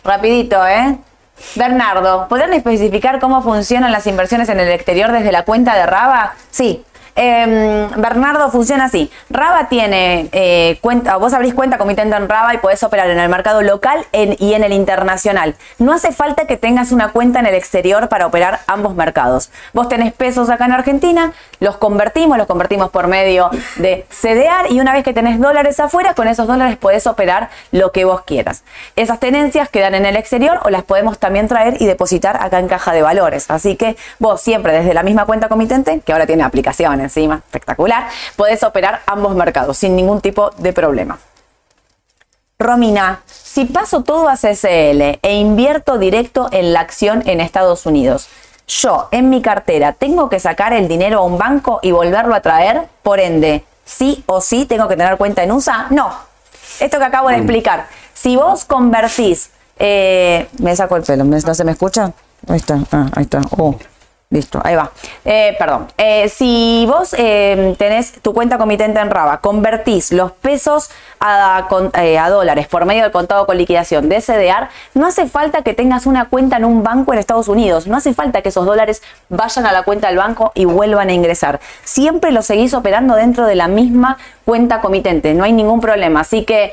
[0.05, 0.98] rapidito, ¿eh?
[1.57, 6.34] Bernardo, ¿podrían especificar cómo funcionan las inversiones en el exterior desde la cuenta de Raba?
[6.50, 6.84] Sí.
[7.14, 9.10] Em, Bernardo funciona así.
[9.30, 13.28] Raba tiene eh, cuenta, vos abrís cuenta comitente en Raba y podés operar en el
[13.28, 15.54] mercado local y en el internacional.
[15.78, 19.50] No hace falta que tengas una cuenta en el exterior para operar ambos mercados.
[19.72, 24.80] Vos tenés pesos acá en Argentina, los convertimos, los convertimos por medio de CDR y
[24.80, 28.64] una vez que tenés dólares afuera, con esos dólares podés operar lo que vos quieras.
[28.96, 32.68] Esas tenencias quedan en el exterior o las podemos también traer y depositar acá en
[32.68, 33.50] caja de valores.
[33.50, 38.09] Así que vos siempre desde la misma cuenta comitente, que ahora tiene aplicación encima, espectacular,
[38.36, 41.18] podés operar ambos mercados sin ningún tipo de problema.
[42.59, 48.28] Romina, si paso todo a CCL e invierto directo en la acción en Estados Unidos,
[48.68, 52.40] yo en mi cartera tengo que sacar el dinero a un banco y volverlo a
[52.40, 55.86] traer, por ende, sí o sí tengo que tener cuenta en USA?
[55.90, 56.14] No.
[56.78, 61.55] Esto que acabo de explicar, si vos convertís, eh, me saco el pelo, ¿me- ¿no
[61.55, 62.12] se me escucha?
[62.48, 63.40] Ahí está, ah, ahí está.
[63.59, 63.74] Oh.
[64.33, 64.91] Listo, ahí va.
[65.26, 65.89] Eh, perdón.
[65.99, 70.89] Eh, si vos eh, tenés tu cuenta comitente en Raba, convertís los pesos
[71.20, 75.74] a, a, dólares por medio del contado con liquidación de SDR, no hace falta que
[75.74, 77.87] tengas una cuenta en un banco en Estados Unidos.
[77.87, 81.12] No hace falta que esos dólares vayan a la cuenta del banco y vuelvan a
[81.12, 81.61] ingresar.
[81.85, 84.16] Siempre los seguís operando dentro de la misma
[84.47, 85.35] cuenta comitente.
[85.35, 86.20] No hay ningún problema.
[86.20, 86.72] Así que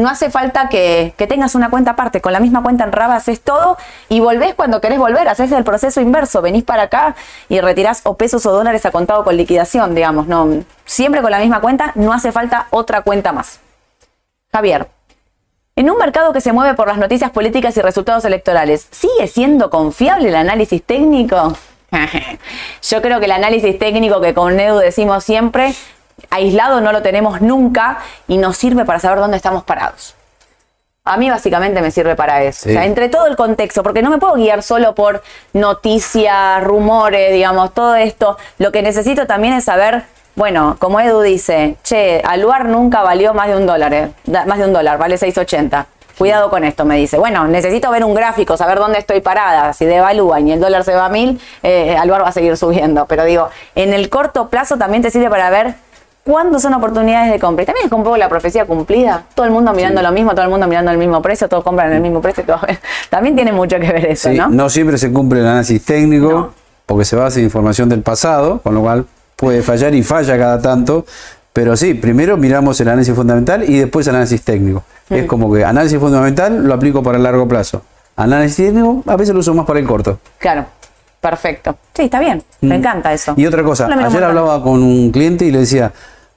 [0.00, 2.20] no hace falta que, que, tengas una cuenta aparte.
[2.20, 3.76] Con la misma cuenta en Raba haces todo
[4.08, 5.26] y volvés cuando querés volver.
[5.28, 7.16] Haces el proceso inverso venís para acá
[7.48, 11.38] y retirás o pesos o dólares a contado con liquidación, digamos, no, siempre con la
[11.38, 13.60] misma cuenta, no hace falta otra cuenta más.
[14.52, 14.88] Javier,
[15.74, 19.70] en un mercado que se mueve por las noticias políticas y resultados electorales, ¿sigue siendo
[19.70, 21.56] confiable el análisis técnico?
[22.82, 25.74] Yo creo que el análisis técnico que con Edu decimos siempre,
[26.28, 30.14] aislado no lo tenemos nunca y nos sirve para saber dónde estamos parados.
[31.04, 32.68] A mí básicamente me sirve para eso.
[32.68, 35.20] O sea, entre todo el contexto, porque no me puedo guiar solo por
[35.52, 38.38] noticias, rumores, digamos, todo esto.
[38.58, 40.04] Lo que necesito también es saber,
[40.36, 44.10] bueno, como Edu dice, che, Aluar nunca valió más de un dólar, eh,
[44.46, 45.86] más de un dólar, vale 6.80.
[46.16, 47.18] Cuidado con esto, me dice.
[47.18, 49.72] Bueno, necesito ver un gráfico, saber dónde estoy parada.
[49.72, 53.06] Si devalúan y el dólar se va a mil, eh, Aluar va a seguir subiendo.
[53.06, 55.74] Pero digo, en el corto plazo también te sirve para ver
[56.24, 57.64] ¿Cuándo son oportunidades de compra?
[57.64, 59.24] Y también es un poco la profecía cumplida.
[59.34, 61.92] Todo el mundo mirando lo mismo, todo el mundo mirando el mismo precio, todos compran
[61.92, 62.44] el mismo precio.
[62.44, 62.60] Todo.
[63.10, 64.48] También tiene mucho que ver eso, ¿no?
[64.48, 66.52] No siempre se cumple el análisis técnico,
[66.86, 70.62] porque se basa en información del pasado, con lo cual puede fallar y falla cada
[70.62, 71.04] tanto.
[71.52, 74.84] Pero sí, primero miramos el análisis fundamental y después el análisis técnico.
[75.10, 75.26] Es mm.
[75.26, 77.82] como que análisis fundamental lo aplico para el largo plazo.
[78.14, 80.20] Análisis técnico a veces lo uso más para el corto.
[80.38, 80.66] Claro.
[81.20, 81.76] Perfecto.
[81.94, 82.42] Sí, está bien.
[82.62, 82.80] Me mm.
[82.80, 83.34] encanta eso.
[83.36, 85.92] Y otra cosa, ayer hablaba con un cliente y le decía,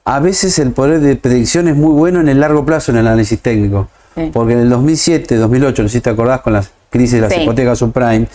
[0.06, 3.08] a veces el poder de predicción es muy bueno en el largo plazo en el
[3.08, 3.88] análisis técnico.
[4.32, 7.38] Porque en el 2007, 2008, no sé si te acordás con la crisis de las
[7.38, 8.28] hipotecas subprime,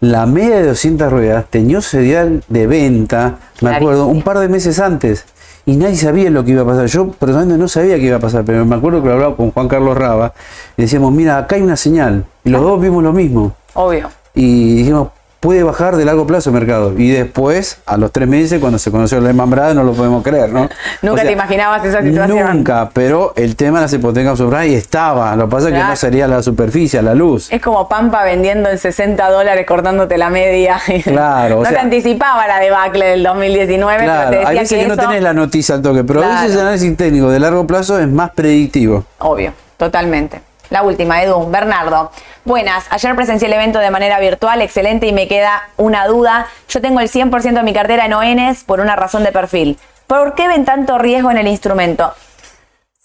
[0.00, 4.78] la media de 200 ruedas tenía serial de venta, me acuerdo, un par de meses
[4.78, 5.26] antes.
[5.66, 6.86] Y nadie sabía lo que iba a pasar.
[6.86, 9.50] Yo personalmente no sabía qué iba a pasar, pero me acuerdo que lo hablaba con
[9.50, 10.32] Juan Carlos Raba
[10.76, 12.24] y decíamos, mira, acá hay una señal.
[12.44, 13.54] Y los dos vimos lo mismo.
[13.74, 14.08] Obvio.
[14.34, 15.08] Y dijimos,
[15.40, 16.92] puede bajar de largo plazo el mercado.
[16.96, 20.22] Y después, a los tres meses, cuando se conoció la Lehman Brothers, no lo podemos
[20.22, 20.68] creer, ¿no?
[21.02, 22.58] Nunca te imaginabas esa situación.
[22.58, 25.34] Nunca, pero el tema de las hipotecas subprime estaba.
[25.36, 27.50] Lo que pasa es que no sería la superficie, la luz.
[27.50, 30.78] Es como Pampa vendiendo en 60 dólares, cortándote la media.
[31.10, 31.62] Claro.
[31.62, 34.96] no te anticipaba la debacle del 2019, claro, pero te decía hay veces que, no
[34.96, 38.06] tenés la noticia al toque, pero a veces el análisis técnico de largo plazo es
[38.06, 39.04] más predictivo.
[39.18, 40.42] Obvio, totalmente.
[40.70, 41.50] La última, Edu.
[41.50, 42.10] Bernardo.
[42.44, 42.86] Buenas.
[42.90, 46.46] Ayer presencié el evento de manera virtual, excelente, y me queda una duda.
[46.68, 49.78] Yo tengo el 100% de mi cartera en ONs por una razón de perfil.
[50.06, 52.14] ¿Por qué ven tanto riesgo en el instrumento?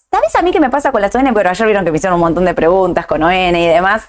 [0.10, 1.34] ¿Sabes a mí qué me pasa con las ON?
[1.34, 4.08] Pero ayer vieron que me hicieron un montón de preguntas con ON y demás.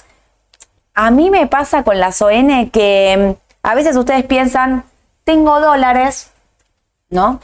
[0.94, 4.84] A mí me pasa con las ON que mm, a veces ustedes piensan,
[5.24, 6.30] tengo dólares,
[7.10, 7.40] ¿no?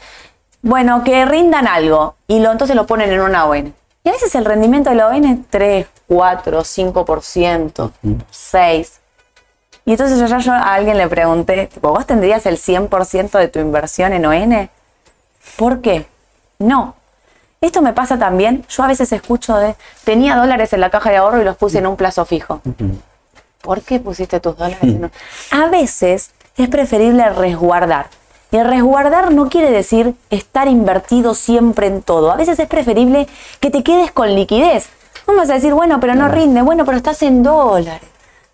[0.61, 3.75] Bueno, que rindan algo y lo, entonces lo ponen en una ON.
[4.05, 7.91] Y a veces el rendimiento de la ON es 3, 4, 5%,
[8.31, 8.89] 6%.
[9.85, 14.13] Y entonces yo, yo a alguien le pregunté, ¿vos tendrías el 100% de tu inversión
[14.13, 14.69] en ON?
[15.57, 16.05] ¿Por qué?
[16.59, 16.95] No.
[17.59, 21.17] Esto me pasa también, yo a veces escucho de, tenía dólares en la caja de
[21.17, 22.61] ahorro y los puse en un plazo fijo.
[23.61, 24.83] ¿Por qué pusiste tus dólares?
[24.83, 25.09] En
[25.51, 28.07] A veces es preferible resguardar.
[28.51, 32.31] Y resguardar no quiere decir estar invertido siempre en todo.
[32.31, 33.27] A veces es preferible
[33.59, 34.89] que te quedes con liquidez.
[35.25, 36.61] Vamos a decir, bueno, pero no rinde.
[36.61, 38.09] Bueno, pero estás en dólares.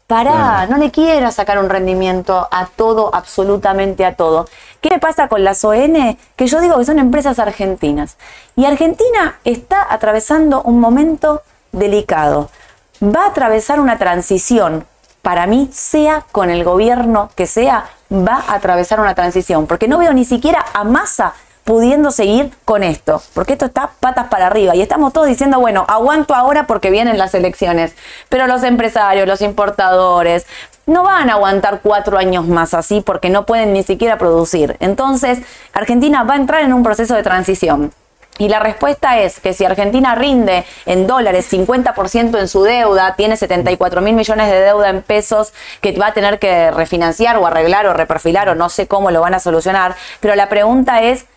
[0.08, 4.48] Pará, no le quieras sacar un rendimiento a todo, absolutamente a todo.
[4.82, 6.18] ¿Qué me pasa con las ON?
[6.36, 8.18] Que yo digo que son empresas argentinas.
[8.56, 12.50] Y Argentina está atravesando un momento delicado.
[13.04, 14.88] Va a atravesar una transición
[15.22, 20.00] para mí, sea con el gobierno que sea, va a atravesar una transición, porque no
[20.00, 21.34] veo ni siquiera a masa
[21.70, 25.86] pudiendo seguir con esto, porque esto está patas para arriba y estamos todos diciendo, bueno,
[25.88, 27.94] aguanto ahora porque vienen las elecciones,
[28.28, 30.48] pero los empresarios, los importadores,
[30.88, 34.78] no van a aguantar cuatro años más así porque no pueden ni siquiera producir.
[34.80, 37.94] Entonces, Argentina va a entrar en un proceso de transición.
[38.40, 43.38] Y la respuesta es que si Argentina rinde en dólares 50% en su deuda, tiene
[43.38, 47.86] 74 mil millones de deuda en pesos que va a tener que refinanciar o arreglar
[47.86, 51.28] o reperfilar o no sé cómo lo van a solucionar, pero la pregunta es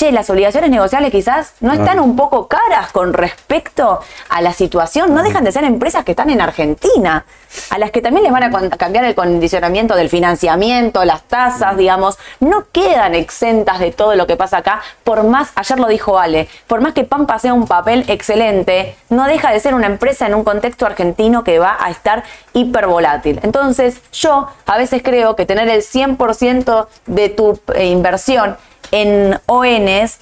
[0.00, 5.12] che, las obligaciones negociables quizás no están un poco caras con respecto a la situación,
[5.12, 7.26] no dejan de ser empresas que están en Argentina,
[7.68, 12.16] a las que también les van a cambiar el condicionamiento del financiamiento, las tasas, digamos,
[12.38, 16.48] no quedan exentas de todo lo que pasa acá, por más, ayer lo dijo Ale,
[16.66, 20.34] por más que Pampa sea un papel excelente, no deja de ser una empresa en
[20.34, 22.24] un contexto argentino que va a estar
[22.54, 23.38] hipervolátil.
[23.42, 28.56] Entonces, yo a veces creo que tener el 100% de tu eh, inversión
[28.90, 30.18] en ONs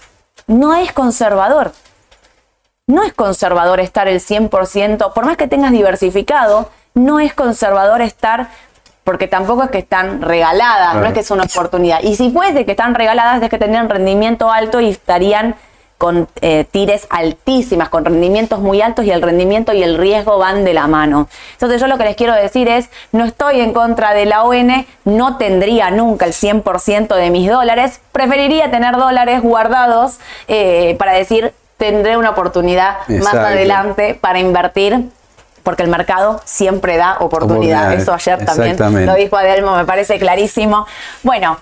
[0.46, 1.72] no es conservador.
[2.86, 8.48] No es conservador estar el 100%, por más que tengas diversificado, no es conservador estar,
[9.04, 12.02] porque tampoco es que están regaladas, no es que es una oportunidad.
[12.02, 15.54] Y si fuese que están regaladas, es que tendrían rendimiento alto y estarían
[15.98, 20.64] con eh, tires altísimas, con rendimientos muy altos y el rendimiento y el riesgo van
[20.64, 21.28] de la mano.
[21.52, 24.86] Entonces yo lo que les quiero decir es, no estoy en contra de la ON,
[25.04, 31.52] no tendría nunca el 100% de mis dólares, preferiría tener dólares guardados eh, para decir,
[31.78, 35.10] tendré una oportunidad más adelante para invertir.
[35.64, 37.92] Porque el mercado siempre da oportunidad.
[37.92, 40.86] Oportunidades, Eso ayer también lo dijo Adelmo, me parece clarísimo.
[41.22, 41.58] Bueno,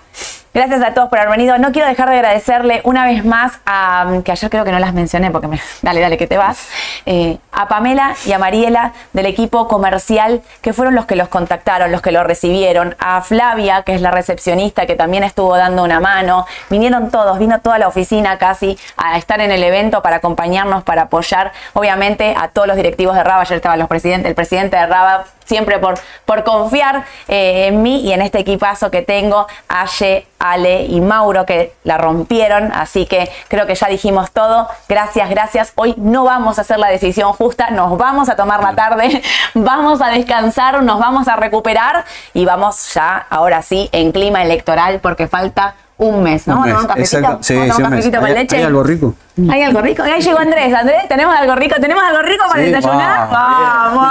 [0.57, 1.57] gracias a todos por haber venido.
[1.59, 4.91] No quiero dejar de agradecerle una vez más a, que ayer creo que no las
[4.91, 6.67] mencioné porque me, dale, dale, que te vas,
[7.05, 11.91] eh, a Pamela y a Mariela del equipo comercial que fueron los que los contactaron,
[11.91, 15.99] los que lo recibieron, a Flavia, que es la recepcionista que también estuvo dando una
[15.99, 16.47] mano.
[16.71, 21.03] Vinieron todos, vino toda la oficina casi a estar en el evento para acompañarnos, para
[21.03, 23.41] apoyar, obviamente, a todos los directivos de Raba.
[23.41, 25.95] Ayer estaban los presidentes, el presidente de Raba siempre por,
[26.25, 31.45] por confiar eh, en mí y en este equipazo que tengo, Aye, Ale y Mauro,
[31.45, 32.71] que la rompieron.
[32.73, 34.67] Así que creo que ya dijimos todo.
[34.87, 35.73] Gracias, gracias.
[35.75, 39.21] Hoy no vamos a hacer la decisión justa, nos vamos a tomar la tarde,
[39.53, 44.99] vamos a descansar, nos vamos a recuperar y vamos ya, ahora sí, en clima electoral
[45.01, 46.57] porque falta un mes, ¿no?
[46.57, 47.17] Un mes, ¿Tomar un cafecito?
[47.19, 47.43] exacto.
[47.43, 48.57] Sí, ¿Vamos a sí, un cafecito con ¿Hay- leche?
[48.57, 49.15] hay algo rico?
[49.51, 50.01] ¿Hay algo rico?
[50.03, 50.73] Ahí llegó Andrés.
[50.73, 51.75] Andrés, ¿tenemos algo rico?
[51.79, 53.29] ¿Tenemos algo rico para Sí, desayunar?
[53.29, 54.07] vamos.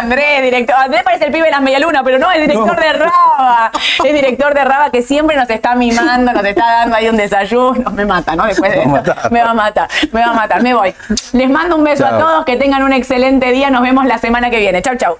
[0.00, 0.74] Andrés, director.
[0.76, 2.82] Andrés parece el pibe de las medialunas, pero no, es director No.
[2.82, 3.70] de Raba.
[4.04, 7.90] Es director de Raba que siempre nos está mimando, nos está dando ahí un desayuno.
[7.92, 8.44] Me mata, ¿no?
[8.46, 9.14] Después de esto.
[9.30, 10.62] Me va a matar, me va a matar.
[10.62, 10.94] Me voy.
[11.32, 13.70] Les mando un beso a todos, que tengan un excelente día.
[13.70, 14.82] Nos vemos la semana que viene.
[14.82, 15.16] Chau, chau.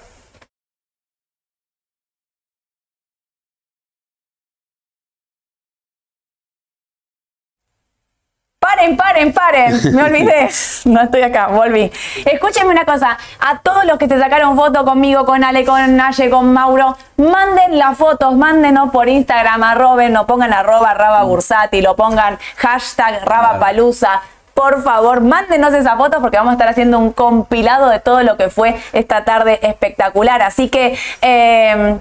[8.85, 9.95] Paren, paren, paren.
[9.95, 10.49] Me olvidé.
[10.85, 11.91] No estoy acá, volví.
[12.23, 13.17] Escúchenme una cosa.
[13.39, 17.79] A todos los que se sacaron foto conmigo, con Ale, con Naye, con Mauro, manden
[17.79, 24.21] las fotos, mándenos por Instagram, arroben, no pongan arroba raba bursati, lo pongan hashtag rabapalusa.
[24.55, 28.37] Por favor, mándenos esa foto porque vamos a estar haciendo un compilado de todo lo
[28.37, 30.41] que fue esta tarde espectacular.
[30.41, 31.97] Así que, eh,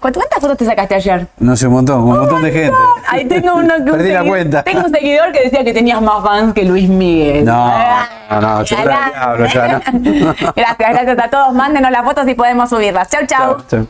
[0.00, 1.26] ¿cuántas fotos te sacaste ayer?
[1.38, 2.76] No sé, un montón, un montón de gente.
[3.08, 4.62] Ahí tengo uno que un Perdí la cuenta.
[4.62, 7.44] Tengo un seguidor que decía que tenías más fans que Luis Miguel.
[7.44, 7.72] No,
[8.30, 10.34] Ah, no, yo la- el diablo, ya, ¿no?
[10.56, 11.52] gracias, gracias a todos.
[11.52, 13.08] Mándenos las fotos y podemos subirlas.
[13.10, 13.56] Chau, chau.
[13.68, 13.86] Chao.